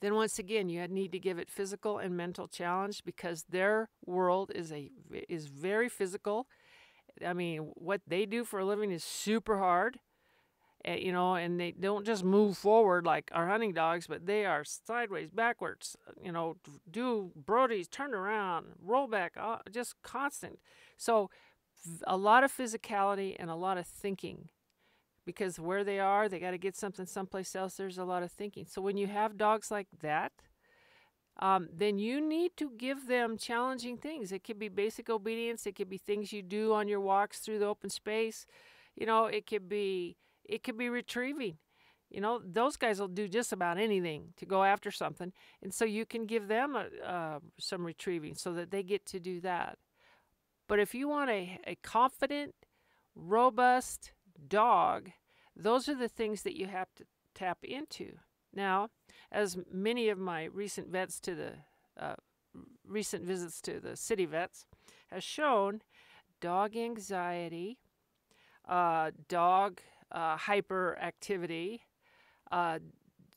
then 0.00 0.14
once 0.14 0.38
again 0.38 0.68
you 0.68 0.86
need 0.88 1.12
to 1.12 1.18
give 1.18 1.38
it 1.38 1.50
physical 1.50 1.98
and 1.98 2.16
mental 2.16 2.48
challenge 2.48 3.04
because 3.04 3.44
their 3.48 3.90
world 4.04 4.50
is 4.54 4.72
a 4.72 4.90
is 5.28 5.46
very 5.46 5.88
physical. 5.88 6.46
I 7.24 7.32
mean, 7.32 7.72
what 7.74 8.00
they 8.06 8.24
do 8.24 8.44
for 8.44 8.60
a 8.60 8.64
living 8.64 8.90
is 8.90 9.04
super 9.04 9.58
hard. 9.58 9.98
Uh, 10.88 10.92
you 10.92 11.12
know, 11.12 11.34
and 11.34 11.60
they 11.60 11.72
don't 11.72 12.06
just 12.06 12.24
move 12.24 12.56
forward 12.56 13.04
like 13.04 13.30
our 13.34 13.46
hunting 13.46 13.74
dogs, 13.74 14.06
but 14.06 14.24
they 14.24 14.46
are 14.46 14.64
sideways, 14.64 15.30
backwards. 15.30 15.94
You 16.22 16.32
know, 16.32 16.56
do 16.90 17.32
brodies, 17.38 17.90
turn 17.90 18.14
around, 18.14 18.66
roll 18.82 19.06
back, 19.06 19.34
uh, 19.38 19.58
just 19.70 19.94
constant. 20.02 20.58
So 20.96 21.28
a 22.06 22.16
lot 22.16 22.44
of 22.44 22.52
physicality 22.52 23.36
and 23.38 23.50
a 23.50 23.54
lot 23.54 23.78
of 23.78 23.86
thinking 23.86 24.48
because 25.26 25.60
where 25.60 25.84
they 25.84 26.00
are, 26.00 26.28
they 26.28 26.38
got 26.38 26.52
to 26.52 26.58
get 26.58 26.76
something 26.76 27.06
someplace 27.06 27.54
else. 27.54 27.74
There's 27.76 27.98
a 27.98 28.04
lot 28.04 28.22
of 28.22 28.32
thinking. 28.32 28.66
So 28.66 28.80
when 28.80 28.96
you 28.96 29.06
have 29.06 29.36
dogs 29.36 29.70
like 29.70 29.88
that, 30.00 30.32
um, 31.38 31.68
then 31.72 31.98
you 31.98 32.20
need 32.20 32.52
to 32.58 32.70
give 32.76 33.06
them 33.06 33.38
challenging 33.38 33.96
things. 33.96 34.30
It 34.32 34.44
could 34.44 34.58
be 34.58 34.68
basic 34.68 35.08
obedience. 35.08 35.66
It 35.66 35.74
could 35.74 35.88
be 35.88 35.98
things 35.98 36.32
you 36.32 36.42
do 36.42 36.74
on 36.74 36.86
your 36.88 37.00
walks 37.00 37.40
through 37.40 37.60
the 37.60 37.66
open 37.66 37.88
space. 37.88 38.46
You 38.94 39.06
know, 39.06 39.26
it 39.26 39.46
could 39.46 39.68
be 39.68 40.16
it 40.50 40.62
could 40.64 40.76
be 40.76 40.88
retrieving. 40.88 41.58
You 42.10 42.20
know, 42.20 42.40
those 42.44 42.76
guys 42.76 42.98
will 42.98 43.08
do 43.08 43.28
just 43.28 43.52
about 43.52 43.78
anything 43.78 44.34
to 44.36 44.44
go 44.44 44.64
after 44.64 44.90
something, 44.90 45.32
and 45.62 45.72
so 45.72 45.84
you 45.84 46.04
can 46.04 46.26
give 46.26 46.48
them 46.48 46.74
a, 46.74 46.86
uh, 47.08 47.38
some 47.58 47.86
retrieving 47.86 48.34
so 48.34 48.52
that 48.54 48.72
they 48.72 48.82
get 48.82 49.06
to 49.06 49.20
do 49.20 49.40
that. 49.42 49.78
But 50.66 50.80
if 50.80 50.92
you 50.92 51.08
want 51.08 51.30
a, 51.30 51.60
a 51.66 51.76
confident, 51.76 52.54
robust 53.14 54.12
dog, 54.48 55.10
those 55.54 55.88
are 55.88 55.94
the 55.94 56.08
things 56.08 56.42
that 56.42 56.58
you 56.58 56.66
have 56.66 56.88
to 56.96 57.04
tap 57.32 57.58
into. 57.62 58.18
Now, 58.52 58.88
as 59.30 59.56
many 59.72 60.08
of 60.08 60.18
my 60.18 60.44
recent 60.44 60.88
vets 60.88 61.20
to 61.20 61.34
the 61.36 61.52
uh, 61.96 62.16
recent 62.84 63.24
visits 63.24 63.60
to 63.60 63.78
the 63.78 63.96
city 63.96 64.26
vets 64.26 64.64
has 65.12 65.22
shown, 65.22 65.82
dog 66.40 66.76
anxiety, 66.76 67.78
uh, 68.68 69.12
dog 69.28 69.80
uh, 70.12 70.36
hyperactivity, 70.36 71.80
uh, 72.50 72.78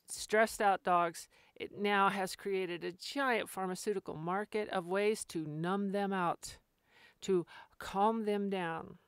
stressed 0.08 0.60
out 0.60 0.84
dogs, 0.84 1.28
it 1.56 1.78
now 1.78 2.08
has 2.08 2.36
created 2.36 2.84
a 2.84 2.92
giant 2.92 3.48
pharmaceutical 3.48 4.14
market 4.14 4.68
of 4.70 4.86
ways 4.86 5.24
to 5.26 5.44
numb 5.44 5.92
them 5.92 6.12
out 6.12 6.58
to 7.24 7.46
calm 7.78 8.24
them 8.24 8.50
down. 8.50 8.98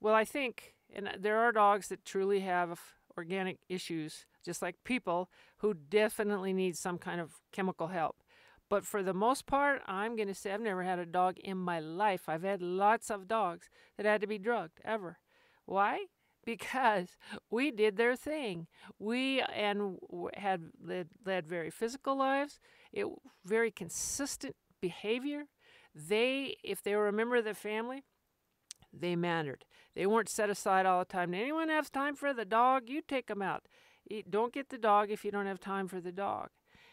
Well, 0.00 0.14
I 0.14 0.24
think, 0.24 0.74
and 0.94 1.10
there 1.18 1.38
are 1.40 1.52
dogs 1.52 1.88
that 1.88 2.04
truly 2.04 2.40
have 2.40 2.80
organic 3.16 3.58
issues, 3.68 4.26
just 4.44 4.62
like 4.62 4.76
people 4.84 5.30
who 5.58 5.74
definitely 5.74 6.52
need 6.52 6.76
some 6.76 6.98
kind 6.98 7.20
of 7.20 7.40
chemical 7.52 7.88
help. 7.88 8.16
But 8.70 8.84
for 8.84 9.02
the 9.02 9.14
most 9.14 9.46
part, 9.46 9.82
I'm 9.86 10.16
going 10.16 10.28
to 10.28 10.34
say 10.34 10.52
I've 10.52 10.60
never 10.60 10.84
had 10.84 10.98
a 10.98 11.06
dog 11.06 11.38
in 11.38 11.58
my 11.58 11.80
life. 11.80 12.28
I've 12.28 12.42
had 12.42 12.62
lots 12.62 13.10
of 13.10 13.28
dogs 13.28 13.68
that 13.96 14.06
had 14.06 14.20
to 14.20 14.26
be 14.26 14.38
drugged, 14.38 14.80
ever. 14.84 15.18
Why? 15.66 16.06
Because 16.44 17.16
we 17.50 17.70
did 17.70 17.96
their 17.96 18.16
thing. 18.16 18.66
We 18.98 19.40
and 19.40 19.98
had 20.34 20.70
led, 20.82 21.08
led 21.24 21.46
very 21.46 21.70
physical 21.70 22.16
lives, 22.16 22.60
it 22.92 23.06
very 23.44 23.70
consistent 23.70 24.56
behavior, 24.80 25.44
they, 25.94 26.56
if 26.62 26.82
they 26.82 26.96
were 26.96 27.08
a 27.08 27.12
member 27.12 27.36
of 27.36 27.44
the 27.44 27.54
family, 27.54 28.02
they 28.92 29.16
mattered. 29.16 29.64
They 29.94 30.06
weren't 30.06 30.28
set 30.28 30.50
aside 30.50 30.86
all 30.86 31.00
the 31.00 31.04
time. 31.04 31.34
Anyone 31.34 31.68
have 31.68 31.90
time 31.90 32.14
for 32.16 32.32
the 32.32 32.44
dog? 32.44 32.88
You 32.88 33.00
take 33.00 33.28
them 33.28 33.42
out. 33.42 33.66
Don't 34.28 34.52
get 34.52 34.68
the 34.68 34.78
dog 34.78 35.10
if 35.10 35.24
you 35.24 35.30
don't 35.30 35.46
have 35.46 35.60
time 35.60 35.88
for 35.88 36.00
the 36.00 36.12
dog. 36.12 36.48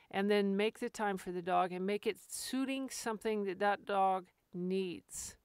And 0.09 0.29
then 0.29 0.57
make 0.57 0.79
the 0.79 0.89
time 0.89 1.17
for 1.17 1.31
the 1.31 1.41
dog 1.41 1.71
and 1.71 1.85
make 1.85 2.05
it 2.05 2.17
suiting 2.29 2.89
something 2.89 3.45
that 3.45 3.59
that 3.59 3.85
dog 3.85 4.27
needs. 4.53 5.35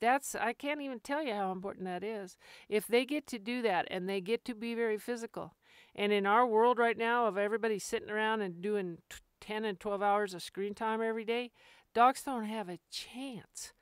That's, 0.00 0.34
I 0.34 0.52
can't 0.52 0.80
even 0.80 1.00
tell 1.00 1.22
you 1.22 1.34
how 1.34 1.52
important 1.52 1.84
that 1.84 2.02
is. 2.02 2.36
If 2.68 2.86
they 2.86 3.04
get 3.04 3.26
to 3.28 3.38
do 3.38 3.62
that 3.62 3.86
and 3.90 4.08
they 4.08 4.20
get 4.20 4.44
to 4.46 4.54
be 4.54 4.74
very 4.74 4.98
physical, 4.98 5.54
and 5.94 6.12
in 6.12 6.26
our 6.26 6.46
world 6.46 6.78
right 6.78 6.96
now 6.96 7.26
of 7.26 7.36
everybody 7.36 7.78
sitting 7.78 8.10
around 8.10 8.40
and 8.40 8.62
doing 8.62 8.98
10 9.40 9.64
and 9.64 9.78
12 9.78 10.02
hours 10.02 10.34
of 10.34 10.42
screen 10.42 10.74
time 10.74 11.02
every 11.02 11.24
day, 11.24 11.50
Dogs 11.92 12.22
don't 12.22 12.44
have 12.44 12.68
a 12.68 12.78
chance. 12.90 13.72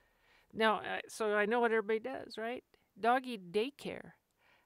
Now, 0.53 0.77
uh, 0.77 1.01
so 1.09 1.35
I 1.35 1.45
know 1.45 1.61
what 1.61 1.73
everybody 1.73 1.99
does, 1.99 2.39
right? 2.39 2.65
Doggy 2.99 3.39
daycare. 3.39 4.13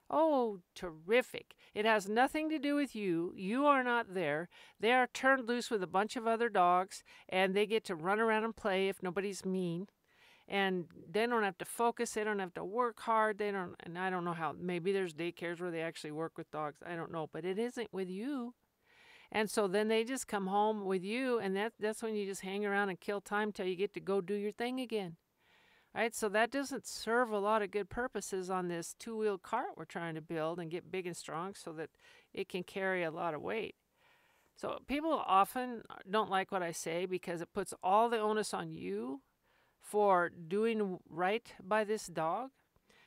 Oh, 0.09 0.59
terrific. 0.75 1.55
It 1.73 1.85
has 1.85 2.07
nothing 2.07 2.49
to 2.49 2.59
do 2.59 2.75
with 2.75 2.95
you. 2.95 3.33
You 3.35 3.65
are 3.65 3.83
not 3.83 4.13
there. 4.13 4.47
They 4.79 4.93
are 4.93 5.07
turned 5.07 5.47
loose 5.47 5.69
with 5.69 5.83
a 5.83 5.87
bunch 5.87 6.15
of 6.15 6.27
other 6.27 6.49
dogs, 6.49 7.03
and 7.27 7.53
they 7.53 7.65
get 7.65 7.83
to 7.85 7.95
run 7.95 8.19
around 8.19 8.43
and 8.45 8.55
play 8.55 8.87
if 8.87 9.03
nobody's 9.03 9.45
mean. 9.45 9.87
And 10.47 10.85
they 11.09 11.25
don't 11.25 11.43
have 11.43 11.57
to 11.59 11.65
focus. 11.65 12.11
They 12.11 12.23
don't 12.23 12.39
have 12.39 12.53
to 12.55 12.65
work 12.65 12.99
hard. 12.99 13.37
They 13.37 13.51
don't, 13.51 13.75
and 13.79 13.97
I 13.97 14.09
don't 14.09 14.25
know 14.25 14.33
how. 14.33 14.53
Maybe 14.59 14.91
there's 14.91 15.13
daycares 15.13 15.61
where 15.61 15.71
they 15.71 15.81
actually 15.81 16.11
work 16.11 16.37
with 16.37 16.51
dogs. 16.51 16.79
I 16.85 16.95
don't 16.95 17.11
know, 17.11 17.29
but 17.31 17.45
it 17.45 17.57
isn't 17.57 17.93
with 17.93 18.09
you. 18.09 18.53
And 19.31 19.49
so 19.49 19.67
then 19.67 19.87
they 19.87 20.03
just 20.03 20.27
come 20.27 20.47
home 20.47 20.85
with 20.85 21.03
you, 21.03 21.39
and 21.39 21.55
that, 21.55 21.73
that's 21.79 22.03
when 22.03 22.15
you 22.15 22.25
just 22.25 22.41
hang 22.41 22.65
around 22.65 22.89
and 22.89 22.99
kill 22.99 23.19
time 23.19 23.51
till 23.51 23.65
you 23.65 23.75
get 23.75 23.93
to 23.95 23.99
go 23.99 24.21
do 24.21 24.35
your 24.35 24.51
thing 24.51 24.79
again. 24.79 25.15
Right? 25.95 26.13
So 26.13 26.29
that 26.29 26.51
doesn't 26.51 26.85
serve 26.87 27.31
a 27.31 27.39
lot 27.39 27.61
of 27.61 27.71
good 27.71 27.89
purposes 27.89 28.49
on 28.49 28.67
this 28.67 28.95
two 28.99 29.15
wheel 29.15 29.37
cart 29.37 29.69
we're 29.77 29.85
trying 29.85 30.15
to 30.15 30.21
build 30.21 30.59
and 30.59 30.71
get 30.71 30.91
big 30.91 31.05
and 31.07 31.15
strong 31.15 31.53
so 31.55 31.71
that 31.73 31.89
it 32.33 32.49
can 32.49 32.63
carry 32.63 33.03
a 33.03 33.11
lot 33.11 33.33
of 33.33 33.41
weight. 33.41 33.75
So 34.55 34.79
people 34.87 35.23
often 35.25 35.83
don't 36.09 36.29
like 36.29 36.51
what 36.51 36.63
I 36.63 36.71
say 36.71 37.05
because 37.05 37.41
it 37.41 37.53
puts 37.53 37.73
all 37.83 38.09
the 38.09 38.19
onus 38.19 38.53
on 38.53 38.71
you 38.71 39.21
for 39.83 40.29
doing 40.29 40.97
right 41.09 41.53
by 41.63 41.83
this 41.83 42.07
dog. 42.07 42.49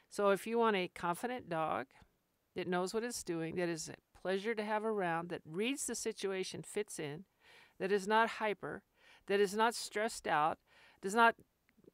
So 0.09 0.31
if 0.31 0.47
you 0.47 0.59
want 0.59 0.77
a 0.77 0.89
confident 0.89 1.49
dog 1.49 1.87
that 2.55 2.69
knows 2.69 2.95
what 2.95 3.03
it's 3.03 3.25
doing, 3.25 3.57
that 3.57 3.69
is 3.69 3.89
a 3.89 4.21
pleasure 4.21 4.55
to 4.55 4.63
have 4.63 4.85
around, 4.85 5.31
that 5.31 5.43
reads 5.45 5.87
the 5.87 5.95
situation, 5.95 6.63
fits 6.63 6.99
in, 6.99 7.25
that 7.81 7.91
is 7.91 8.07
not 8.07 8.29
hyper, 8.29 8.83
that 9.27 9.41
is 9.41 9.55
not 9.55 9.75
stressed 9.75 10.29
out, 10.29 10.59
does 11.03 11.15
not 11.15 11.35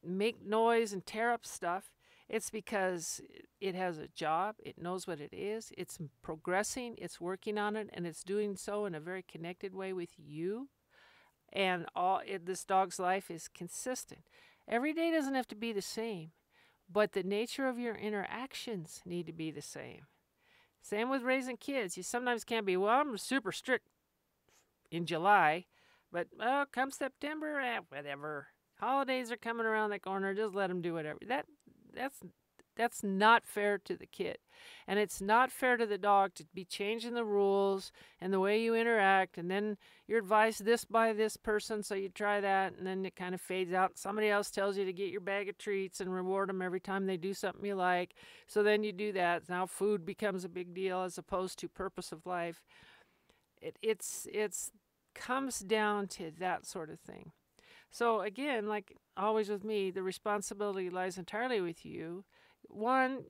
make 0.04 0.44
noise 0.44 0.92
and 0.92 1.06
tear 1.06 1.32
up 1.32 1.46
stuff. 1.46 1.92
It's 2.28 2.50
because 2.50 3.20
it 3.60 3.74
has 3.74 3.98
a 3.98 4.08
job, 4.08 4.56
it 4.58 4.80
knows 4.80 5.06
what 5.06 5.20
it 5.20 5.32
is, 5.32 5.70
it's 5.76 5.98
progressing, 6.22 6.96
it's 6.98 7.20
working 7.20 7.58
on 7.58 7.76
it, 7.76 7.90
and 7.92 8.06
it's 8.06 8.24
doing 8.24 8.56
so 8.56 8.86
in 8.86 8.94
a 8.94 9.00
very 9.00 9.22
connected 9.22 9.74
way 9.74 9.92
with 9.92 10.10
you. 10.16 10.68
And 11.52 11.84
all 11.94 12.22
it, 12.26 12.46
this 12.46 12.64
dog's 12.64 12.98
life 12.98 13.30
is 13.30 13.48
consistent. 13.48 14.22
Every 14.68 14.92
day 14.92 15.10
doesn't 15.10 15.34
have 15.34 15.48
to 15.48 15.54
be 15.54 15.72
the 15.72 15.82
same, 15.82 16.30
but 16.90 17.12
the 17.12 17.22
nature 17.22 17.68
of 17.68 17.78
your 17.78 17.94
interactions 17.94 19.02
need 19.04 19.26
to 19.26 19.32
be 19.32 19.50
the 19.50 19.62
same. 19.62 20.06
Same 20.80 21.10
with 21.10 21.22
raising 21.22 21.56
kids. 21.56 21.96
You 21.96 22.02
sometimes 22.02 22.44
can't 22.44 22.66
be, 22.66 22.76
well, 22.76 23.00
I'm 23.00 23.16
super 23.16 23.52
strict 23.52 23.88
in 24.90 25.06
July, 25.06 25.66
but 26.10 26.28
oh, 26.40 26.64
come 26.72 26.90
September, 26.90 27.60
eh, 27.60 27.80
whatever. 27.88 28.48
Holidays 28.78 29.30
are 29.30 29.36
coming 29.36 29.66
around 29.66 29.90
the 29.90 29.98
corner. 29.98 30.34
Just 30.34 30.54
let 30.54 30.68
them 30.68 30.82
do 30.82 30.94
whatever. 30.94 31.18
That 31.26 31.46
that's 31.94 32.18
That's 32.82 33.04
not 33.04 33.46
fair 33.46 33.78
to 33.78 33.96
the 33.96 34.06
kid. 34.06 34.38
And 34.88 34.98
it's 34.98 35.20
not 35.20 35.52
fair 35.52 35.76
to 35.76 35.86
the 35.86 35.98
dog 35.98 36.34
to 36.34 36.44
be 36.52 36.64
changing 36.64 37.14
the 37.14 37.24
rules 37.24 37.92
and 38.20 38.32
the 38.32 38.40
way 38.40 38.60
you 38.60 38.74
interact. 38.74 39.38
And 39.38 39.48
then 39.48 39.76
you're 40.08 40.18
advised 40.18 40.64
this 40.64 40.84
by 40.84 41.12
this 41.12 41.36
person, 41.36 41.84
so 41.84 41.94
you 41.94 42.08
try 42.08 42.40
that, 42.40 42.74
and 42.76 42.84
then 42.84 43.06
it 43.06 43.14
kind 43.14 43.36
of 43.36 43.40
fades 43.40 43.72
out. 43.72 43.98
Somebody 43.98 44.28
else 44.30 44.50
tells 44.50 44.76
you 44.76 44.84
to 44.84 44.92
get 44.92 45.12
your 45.12 45.20
bag 45.20 45.48
of 45.48 45.58
treats 45.58 46.00
and 46.00 46.12
reward 46.12 46.48
them 46.48 46.60
every 46.60 46.80
time 46.80 47.06
they 47.06 47.16
do 47.16 47.34
something 47.34 47.64
you 47.64 47.76
like. 47.76 48.14
So 48.48 48.64
then 48.64 48.82
you 48.82 48.90
do 48.90 49.12
that. 49.12 49.48
Now 49.48 49.64
food 49.64 50.04
becomes 50.04 50.44
a 50.44 50.48
big 50.48 50.74
deal 50.74 51.02
as 51.02 51.16
opposed 51.16 51.60
to 51.60 51.68
purpose 51.68 52.10
of 52.10 52.26
life. 52.26 52.64
It, 53.60 53.78
it's 53.80 54.26
it's 54.32 54.72
comes 55.14 55.60
down 55.60 56.08
to 56.08 56.32
that 56.40 56.66
sort 56.66 56.90
of 56.90 56.98
thing. 56.98 57.30
So 57.92 58.22
again, 58.22 58.66
like 58.66 58.96
always 59.16 59.48
with 59.50 59.62
me, 59.62 59.92
the 59.92 60.02
responsibility 60.02 60.90
lies 60.90 61.16
entirely 61.16 61.60
with 61.60 61.86
you. 61.86 62.24
One, 62.68 63.24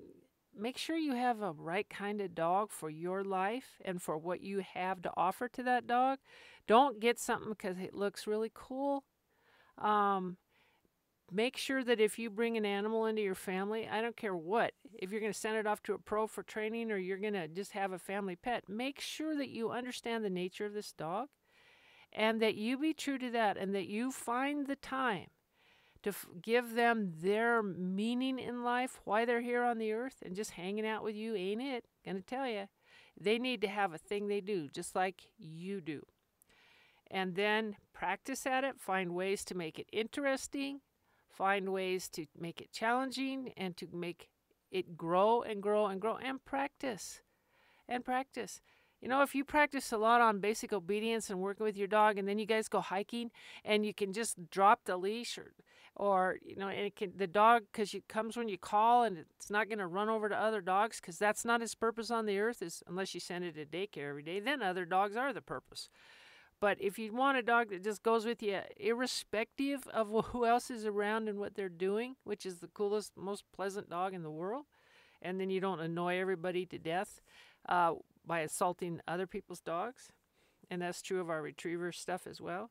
make 0.57 0.79
sure 0.79 0.97
you 0.97 1.14
have 1.14 1.40
a 1.42 1.53
right 1.53 1.88
kind 1.88 2.21
of 2.21 2.35
dog 2.35 2.71
for 2.71 2.90
your 2.90 3.25
life 3.25 3.81
and 3.85 4.01
for 4.01 4.18
what 4.18 4.40
you 4.40 4.61
have 4.75 5.03
to 5.03 5.12
offer 5.16 5.49
to 5.49 5.62
that 5.64 5.87
dog. 5.87 6.18
Don't 6.66 7.01
get 7.01 7.18
something 7.18 7.51
because 7.51 7.79
it 7.79 7.95
looks 7.95 8.27
really 8.27 8.51
cool. 8.55 9.05
Um, 9.79 10.37
make 11.31 11.57
sure 11.57 11.83
that 11.83 12.01
if 12.01 12.18
you 12.18 12.31
bring 12.31 12.57
an 12.57 12.66
animal 12.66 13.07
into 13.07 13.23
your 13.23 13.35
family, 13.35 13.88
I 13.88 14.01
don't 14.03 14.16
care 14.16 14.37
what, 14.37 14.73
if 14.95 15.11
you're 15.11 15.21
going 15.21 15.33
to 15.33 15.38
send 15.38 15.57
it 15.57 15.66
off 15.66 15.83
to 15.85 15.95
a 15.95 15.99
pro 15.99 16.27
for 16.27 16.42
training 16.42 16.92
or 16.92 16.99
you're 16.99 17.18
going 17.18 17.33
to 17.33 17.49
just 17.49 17.73
have 17.73 17.92
a 17.92 17.99
family 17.99 18.37
pet, 18.37 18.68
make 18.68 19.01
sure 19.01 19.37
that 19.37 19.49
you 19.49 19.71
understand 19.71 20.25
the 20.25 20.31
nature 20.31 20.66
of 20.66 20.75
this 20.75 20.92
dog 20.92 21.29
and 22.12 22.40
that 22.42 22.55
you 22.55 22.79
be 22.79 22.92
true 22.92 23.18
to 23.18 23.31
that 23.31 23.57
and 23.57 23.75
that 23.75 23.87
you 23.87 24.12
find 24.12 24.66
the 24.66 24.77
time 24.77 25.29
to 26.03 26.11
f- 26.11 26.27
give 26.41 26.75
them 26.75 27.12
their 27.21 27.62
meaning 27.62 28.38
in 28.38 28.65
life, 28.65 29.01
why 29.05 29.25
they're 29.25 29.41
here 29.41 29.62
on 29.62 29.79
the 29.79 29.93
earth, 29.93 30.23
and 30.25 30.37
just 30.37 30.53
hanging 30.53 30.87
out 30.87 31.05
with 31.05 31.15
you 31.15 31.35
ain't 31.35 31.62
it. 31.62 31.85
Gonna 32.05 32.21
tell 32.21 32.49
you, 32.49 32.69
they 33.21 33.38
need 33.38 33.61
to 33.62 33.69
have 33.69 33.93
a 33.93 33.99
thing 33.99 34.27
they 34.27 34.41
do, 34.41 34.69
just 34.69 34.95
like 34.95 35.23
you 35.38 35.81
do. 35.81 36.05
And 37.11 37.35
then 37.35 37.77
practice 37.93 38.47
at 38.47 38.65
it, 38.65 38.81
find 38.81 39.15
ways 39.15 39.45
to 39.47 39.55
make 39.55 39.79
it 39.79 39.87
interesting, 39.93 40.81
find 41.29 41.73
ways 41.73 42.09
to 42.11 42.27
make 42.38 42.61
it 42.61 42.73
challenging, 42.73 43.53
and 43.57 43.77
to 43.77 43.87
make 43.93 44.29
it 44.71 44.97
grow 44.97 45.43
and 45.43 45.62
grow 45.62 45.87
and 45.87 46.01
grow, 46.01 46.17
and 46.17 46.45
practice. 46.45 47.21
And 47.88 48.05
practice. 48.05 48.61
You 49.01 49.09
know, 49.09 49.23
if 49.23 49.35
you 49.35 49.45
practice 49.45 49.93
a 49.93 49.99
lot 49.99 50.21
on 50.21 50.38
basic 50.38 50.73
obedience 50.73 51.29
and 51.29 51.41
working 51.41 51.67
with 51.67 51.77
your 51.77 51.88
dog, 51.88 52.19
and 52.19 52.27
then 52.27 52.38
you 52.38 52.47
guys 52.47 52.69
go 52.69 52.81
hiking, 52.81 53.31
and 53.65 53.85
you 53.85 53.93
can 53.93 54.12
just 54.12 54.49
drop 54.49 54.85
the 54.85 54.97
leash, 54.97 55.37
or, 55.37 55.53
or 55.94 56.38
you 56.44 56.57
know, 56.57 56.68
and 56.68 56.87
it 56.87 56.96
can 56.96 57.12
the 57.16 57.26
dog 57.26 57.64
because 57.70 57.92
it 57.94 58.09
comes 58.09 58.37
when 58.37 58.48
you 58.48 58.59
call, 58.59 59.05
and 59.05 59.18
it's 59.37 59.50
not 59.50 59.68
going 59.68 59.78
to 59.78 59.87
run 59.87 60.09
over 60.09 60.28
to 60.28 60.37
other 60.37 60.61
dogs 60.61 61.00
because 61.00 61.18
that's 61.18 61.44
not 61.44 61.62
its 61.62 61.74
purpose 61.74 62.11
on 62.11 62.26
the 62.26 62.38
earth. 62.38 62.62
Is 62.62 62.83
unless 62.87 63.14
you 63.14 63.20
send 63.20 63.44
it 63.44 63.55
to 63.55 63.66
daycare 63.66 64.09
every 64.09 64.22
day, 64.22 64.40
then 64.40 64.62
other 64.62 64.85
dogs 64.85 65.16
are 65.16 65.33
the 65.33 65.42
purpose. 65.42 65.88
But 66.61 66.81
if 66.81 66.98
you 66.98 67.12
want 67.12 67.38
a 67.38 67.42
dog 67.42 67.70
that 67.70 67.83
just 67.83 68.05
goes 68.05 68.24
with 68.24 68.42
you, 68.42 68.61
irrespective 68.76 69.87
of 69.88 70.26
who 70.26 70.46
else 70.46 70.70
is 70.70 70.87
around 70.87 71.28
and 71.28 71.38
what 71.38 71.55
they're 71.55 71.68
doing, 71.68 72.16
which 72.24 72.46
is 72.46 72.59
the 72.59 72.68
coolest, 72.68 73.12
most 73.16 73.44
pleasant 73.52 73.90
dog 73.90 74.14
in 74.14 74.22
the 74.22 74.31
world, 74.31 74.66
and 75.20 75.40
then 75.40 75.50
you 75.50 75.61
don't 75.61 75.81
annoy 75.81 76.18
everybody 76.18 76.64
to 76.66 76.78
death. 76.78 77.20
Uh, 77.68 77.94
by 78.26 78.40
assaulting 78.40 79.00
other 79.07 79.26
people's 79.26 79.61
dogs, 79.61 80.09
and 80.70 80.83
that's 80.83 81.02
true 81.02 81.20
of 81.20 81.31
our 81.31 81.42
retriever 81.42 81.92
stuff 81.92 82.26
as 82.26 82.40
well. 82.40 82.70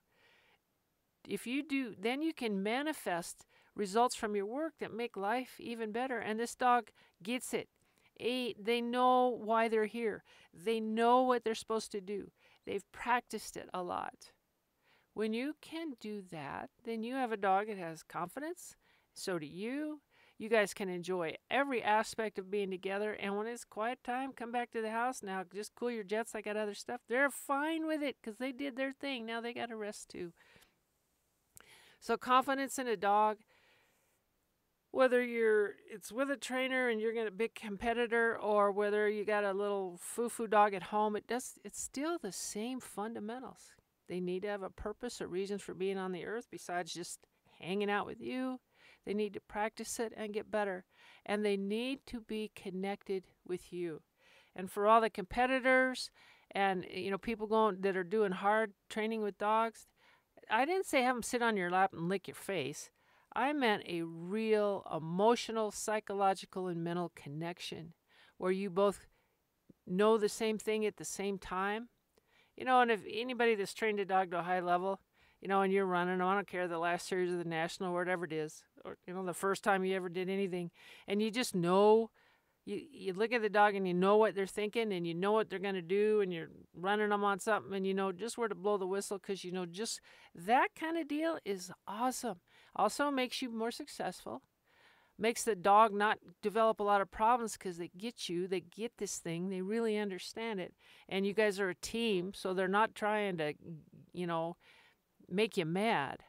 If 1.28 1.46
you 1.46 1.64
do, 1.64 1.94
then 2.00 2.22
you 2.22 2.34
can 2.34 2.64
manifest 2.64 3.46
results 3.76 4.16
from 4.16 4.36
your 4.36 4.46
work 4.46 4.74
that 4.80 4.94
make 4.94 5.16
life 5.16 5.56
even 5.60 5.92
better. 5.92 6.20
And 6.20 6.40
this 6.40 6.56
dog 6.56 6.90
gets 7.24 7.54
it. 7.54 7.70
A, 8.20 8.54
they 8.54 8.82
know 8.82 9.28
why 9.28 9.68
they're 9.68 9.86
here. 9.86 10.24
They 10.54 10.80
know 10.80 11.24
what 11.24 11.44
they're 11.44 11.56
supposed 11.56 11.92
to 11.94 12.02
do. 12.02 12.32
They've 12.66 12.92
practiced 12.92 13.58
it 13.58 13.70
a 13.74 13.82
lot. 13.82 14.32
When 15.14 15.34
you 15.34 15.56
can 15.62 15.94
do 16.00 16.22
that, 16.32 16.70
then 16.84 17.04
you 17.04 17.16
have 17.16 17.32
a 17.32 17.38
dog 17.38 17.68
that 17.68 17.78
has 17.78 18.04
confidence. 18.04 18.76
So 19.14 19.40
do 19.40 19.46
you. 19.46 20.02
You 20.38 20.50
guys 20.50 20.74
can 20.74 20.90
enjoy 20.90 21.36
every 21.52 21.84
aspect 21.84 22.40
of 22.40 22.50
being 22.50 22.72
together. 22.72 23.14
And 23.14 23.38
when 23.38 23.46
it's 23.46 23.64
quiet 23.64 24.04
time, 24.04 24.32
come 24.34 24.52
back 24.52 24.72
to 24.72 24.82
the 24.82 24.90
house. 24.90 25.22
Now, 25.22 25.44
just 25.54 25.76
cool 25.76 25.92
your 25.92 26.04
jets. 26.04 26.34
I 26.34 26.42
got 26.42 26.58
other 26.58 26.74
stuff. 26.74 27.02
They're 27.08 27.30
fine 27.30 27.86
with 27.86 28.02
it 28.02 28.16
because 28.20 28.40
they 28.40 28.52
did 28.52 28.76
their 28.76 28.92
thing. 28.92 29.26
Now 29.26 29.40
they 29.42 29.54
got 29.54 29.70
to 29.70 29.76
rest 29.76 30.10
too. 30.10 30.34
So, 32.02 32.18
confidence 32.18 32.78
in 32.78 32.88
a 32.88 32.98
dog, 32.98 33.38
whether 34.92 35.24
you're 35.24 35.76
it's 35.90 36.12
with 36.12 36.30
a 36.30 36.36
trainer 36.36 36.90
and 36.90 37.00
you're 37.00 37.14
gonna 37.14 37.32
big 37.32 37.56
competitor, 37.56 38.38
or 38.38 38.72
whether 38.72 39.08
you 39.08 39.24
got 39.24 39.46
a 39.46 39.54
little 39.54 39.98
foo-foo 40.02 40.48
dog 40.48 40.74
at 40.74 40.84
home, 40.84 41.16
it 41.16 41.28
does. 41.28 41.60
It's 41.64 41.82
still 41.82 42.18
the 42.18 42.34
same 42.34 42.82
fundamentals. 42.82 43.72
They 44.10 44.20
need 44.20 44.42
to 44.42 44.50
have 44.50 44.64
a 44.64 44.70
purpose 44.70 45.22
or 45.22 45.28
reasons 45.28 45.62
for 45.62 45.74
being 45.74 45.98
on 45.98 46.12
the 46.12 46.26
earth 46.26 46.48
besides 46.52 46.94
just 46.94 47.20
hanging 47.62 47.90
out 47.90 48.06
with 48.06 48.20
you 48.20 48.60
they 49.06 49.14
need 49.14 49.34
to 49.34 49.40
practice 49.40 50.00
it 50.00 50.14
and 50.16 50.34
get 50.34 50.52
better. 50.52 50.86
And 51.26 51.44
they 51.44 51.58
need 51.58 52.06
to 52.08 52.22
be 52.22 52.52
connected 52.56 53.26
with 53.48 53.74
you. 53.74 54.02
And 54.56 54.70
for 54.70 54.88
all 54.88 55.02
the 55.02 55.10
competitors 55.10 56.12
and 56.54 56.86
you 56.92 57.10
know 57.10 57.18
people 57.18 57.48
going 57.48 57.80
that 57.82 57.96
are 57.96 58.04
doing 58.04 58.34
hard 58.34 58.74
training 58.90 59.22
with 59.22 59.38
dogs, 59.38 59.88
I 60.50 60.66
didn't 60.66 60.86
say 60.86 61.04
have 61.04 61.16
them 61.16 61.24
sit 61.24 61.42
on 61.42 61.58
your 61.58 61.70
lap 61.72 61.94
and 61.94 62.10
lick 62.10 62.28
your 62.28 62.36
face. 62.36 62.90
I 63.34 63.54
meant 63.54 63.84
a 63.88 64.02
real 64.02 64.86
emotional, 64.94 65.72
psychological, 65.72 66.68
and 66.68 66.84
mental 66.84 67.12
connection 67.16 67.94
where 68.38 68.52
you 68.52 68.70
both 68.70 69.06
know 69.88 70.18
the 70.18 70.30
same 70.30 70.58
thing 70.58 70.86
at 70.86 70.98
the 70.98 71.06
same 71.06 71.38
time. 71.38 71.90
You 72.58 72.66
know, 72.66 72.82
and 72.82 72.92
if 72.92 73.02
anybody 73.10 73.56
that's 73.56 73.74
trained 73.74 74.00
a 74.00 74.06
dog 74.06 74.32
to 74.32 74.40
a 74.40 74.44
high 74.44 74.60
level, 74.60 75.00
you 75.42 75.48
know, 75.48 75.62
and 75.62 75.74
you're 75.74 75.86
running, 75.86 76.22
I 76.22 76.36
don't 76.36 76.48
care 76.48 76.68
the 76.68 76.78
last 76.78 77.08
series 77.08 77.32
of 77.32 77.40
the 77.40 77.46
national, 77.46 77.94
whatever 77.94 78.26
it 78.26 78.34
is, 78.34 78.64
or 78.86 78.98
you 79.08 79.14
know, 79.14 79.26
the 79.26 79.34
first 79.34 79.64
time 79.64 79.84
you 79.86 79.96
ever 79.96 80.10
did 80.10 80.30
anything, 80.30 80.72
and 81.08 81.22
you 81.22 81.32
just 81.32 81.56
know, 81.56 82.12
you 82.72 82.82
you 82.92 83.14
look 83.14 83.34
at 83.34 83.42
the 83.42 83.50
dog 83.50 83.76
and 83.76 83.88
you 83.88 83.94
know 83.94 84.18
what 84.18 84.34
they're 84.34 84.48
thinking, 84.48 84.92
and 84.94 85.06
you 85.06 85.14
know 85.14 85.32
what 85.34 85.50
they're 85.50 85.60
gonna 85.60 85.82
do, 85.82 86.22
and 86.22 86.34
you're 86.34 86.50
running 86.74 87.10
them 87.10 87.24
on 87.24 87.40
something, 87.40 87.74
and 87.76 87.86
you 87.86 87.94
know 87.94 88.12
just 88.12 88.38
where 88.38 88.48
to 88.48 88.56
blow 88.56 88.78
the 88.78 88.88
whistle, 88.88 89.20
because 89.20 89.44
you 89.44 89.52
know 89.52 89.66
just 89.66 90.02
that 90.34 90.70
kind 90.76 90.98
of 90.98 91.08
deal 91.08 91.38
is 91.46 91.72
awesome. 91.88 92.40
Also 92.76 93.12
makes 93.12 93.42
you 93.42 93.50
more 93.52 93.72
successful. 93.72 94.42
Makes 95.20 95.44
the 95.44 95.56
dog 95.56 95.94
not 95.94 96.18
develop 96.42 96.80
a 96.80 96.84
lot 96.84 97.02
of 97.02 97.12
problems 97.12 97.54
because 97.54 97.78
they 97.78 97.92
get 97.96 98.28
you, 98.28 98.48
they 98.48 98.62
get 98.62 98.94
this 98.98 99.18
thing, 99.18 99.50
they 99.50 99.62
really 99.62 99.98
understand 99.98 100.60
it, 100.60 100.74
and 101.08 101.28
you 101.28 101.34
guys 101.34 101.60
are 101.60 101.70
a 101.70 101.76
team, 101.76 102.34
so 102.34 102.54
they're 102.56 102.68
not 102.68 102.96
trying 102.96 103.38
to, 103.38 103.54
you 104.14 104.26
know, 104.26 104.56
make 105.30 105.58
you 105.58 105.66
mad. 105.66 106.24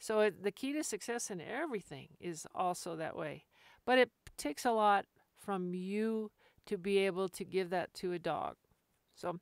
So 0.00 0.20
it, 0.20 0.42
the 0.42 0.50
key 0.50 0.72
to 0.72 0.82
success 0.82 1.30
in 1.30 1.40
everything 1.40 2.08
is 2.18 2.46
also 2.54 2.96
that 2.96 3.16
way. 3.16 3.44
But 3.84 3.98
it 3.98 4.10
takes 4.36 4.64
a 4.64 4.72
lot 4.72 5.06
from 5.48 5.72
you 5.72 6.30
to 6.66 6.76
be 6.76 6.98
able 6.98 7.26
to 7.26 7.42
give 7.42 7.70
that 7.70 7.94
to 7.94 8.12
a 8.12 8.18
dog. 8.18 8.56
So 9.14 9.40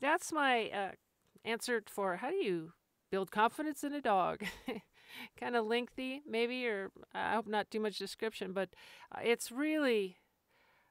that's 0.00 0.32
my 0.32 0.68
uh, 0.70 0.90
answer 1.44 1.80
for 1.88 2.16
how 2.16 2.30
do 2.30 2.34
you 2.34 2.72
build 3.12 3.30
confidence 3.30 3.84
in 3.84 3.92
a 3.92 4.00
dog. 4.00 4.42
kind 5.38 5.54
of 5.54 5.64
lengthy, 5.64 6.22
maybe, 6.28 6.66
or 6.66 6.90
I 7.14 7.34
hope 7.34 7.46
not 7.46 7.70
too 7.70 7.78
much 7.78 7.98
description, 7.98 8.52
but 8.52 8.70
uh, 9.14 9.20
it's 9.22 9.52
really, 9.52 10.16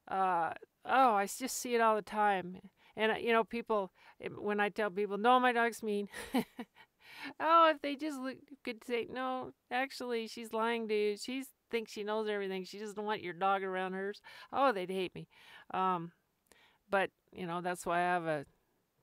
uh, 0.09 0.51
oh, 0.85 1.15
I 1.15 1.25
just 1.25 1.57
see 1.57 1.75
it 1.75 1.81
all 1.81 1.97
the 1.97 2.01
time. 2.01 2.59
And, 2.95 3.11
uh, 3.11 3.15
you 3.15 3.33
know, 3.33 3.43
people, 3.43 3.91
when 4.39 4.61
I 4.61 4.69
tell 4.69 4.89
people, 4.89 5.17
no, 5.17 5.41
my 5.41 5.51
dog's 5.51 5.83
mean, 5.83 6.07
oh, 7.37 7.69
if 7.69 7.81
they 7.81 7.97
just 7.97 8.17
look, 8.17 8.37
could 8.63 8.85
say, 8.85 9.07
no, 9.11 9.51
actually, 9.69 10.27
she's 10.27 10.53
lying 10.53 10.87
to 10.87 10.95
you. 10.95 11.17
She 11.17 11.43
thinks 11.73 11.91
she 11.91 12.03
knows 12.03 12.29
everything. 12.29 12.63
She 12.63 12.77
doesn't 12.77 13.03
want 13.03 13.23
your 13.23 13.33
dog 13.33 13.63
around 13.63 13.93
hers. 13.93 14.21
Oh, 14.53 14.71
they'd 14.71 14.91
hate 14.91 15.15
me. 15.15 15.27
Um, 15.73 16.11
but, 16.87 17.09
you 17.35 17.47
know, 17.47 17.61
that's 17.61 17.83
why 17.83 17.97
I 17.97 18.03
have 18.03 18.25
a 18.27 18.45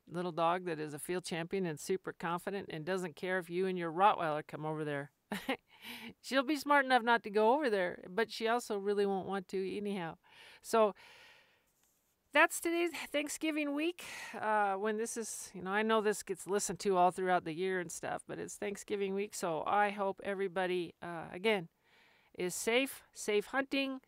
little 0.09 0.31
dog 0.31 0.67
that 0.67 0.79
is 0.79 0.95
a 0.95 0.99
field 1.01 1.25
champion 1.25 1.67
and 1.67 1.81
super 1.81 2.15
confident 2.17 2.71
and 2.73 2.85
doesn't 2.85 3.17
care 3.17 3.39
if 3.39 3.51
you 3.51 3.67
and 3.67 3.77
your 3.77 3.91
Rottweiler 3.91 4.47
come 4.47 4.65
over 4.65 4.85
there. 4.85 5.11
She'll 6.23 6.45
be 6.45 6.55
smart 6.55 6.85
enough 6.85 7.03
not 7.03 7.25
to 7.25 7.31
go 7.31 7.55
over 7.55 7.69
there, 7.69 8.05
but 8.09 8.31
she 8.31 8.47
also 8.47 8.79
really 8.79 9.05
won't 9.05 9.27
want 9.27 9.49
to 9.49 9.77
anyhow. 9.77 10.17
So, 10.63 10.95
that's 12.33 12.61
today's 12.61 12.93
Thanksgiving 13.11 13.75
week. 13.75 14.05
Uh, 14.41 14.75
when 14.75 14.97
this 14.97 15.17
is, 15.17 15.51
you 15.53 15.63
know, 15.63 15.73
I 15.73 15.83
know 15.83 16.01
this 16.01 16.23
gets 16.23 16.47
listened 16.47 16.79
to 16.81 16.97
all 16.97 17.11
throughout 17.11 17.45
the 17.45 17.53
year 17.53 17.81
and 17.81 17.91
stuff, 17.91 18.23
but 18.29 18.39
it's 18.39 18.55
Thanksgiving 18.55 19.15
week. 19.15 19.35
So 19.35 19.65
I 19.67 19.91
hope 19.91 20.21
everybody, 20.23 20.95
uh, 21.03 21.25
again, 21.33 21.67
is 22.39 22.55
safe, 22.55 23.03
safe 23.15 23.47
hunting. 23.47 24.01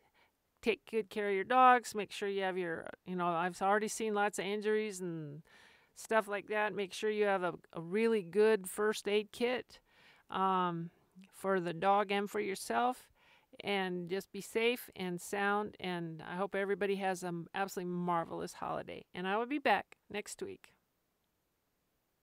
Take 0.62 0.90
good 0.90 1.11
care 1.11 1.28
of 1.28 1.35
your 1.35 1.44
dogs. 1.44 1.94
Make 1.94 2.12
sure 2.12 2.28
you 2.28 2.42
have 2.42 2.58
your, 2.58 2.88
you 3.06 3.16
know, 3.16 3.28
I've 3.28 3.61
already 3.62 3.88
seen 3.88 4.14
lots 4.14 4.38
of 4.38 4.44
injuries 4.46 5.00
and 5.00 5.42
stuff 5.96 6.28
like 6.28 6.48
that. 6.48 6.74
Make 6.74 6.92
sure 6.92 7.11
you 7.11 7.26
have 7.26 7.42
a, 7.42 7.54
a 7.72 7.80
really 7.80 8.22
good 8.22 8.68
first 8.68 9.08
aid 9.08 9.32
kit 9.32 9.80
um, 10.30 10.90
for 11.32 11.61
the 11.61 11.72
dog 11.74 12.12
and 12.12 12.30
for 12.30 12.40
yourself. 12.40 13.08
and 13.62 14.08
just 14.11 14.32
be 14.32 14.40
safe 14.40 14.90
and 14.96 15.20
sound. 15.20 15.76
And 15.80 16.22
I 16.28 16.37
hope 16.37 16.54
everybody 16.54 16.96
has 16.96 17.22
an 17.22 17.46
absolutely 17.54 17.92
marvelous 17.92 18.54
holiday. 18.54 19.04
And 19.14 19.28
I 19.28 19.37
will 19.37 19.46
be 19.46 19.58
back 19.58 19.96
next 20.11 20.42
week. 20.42 20.72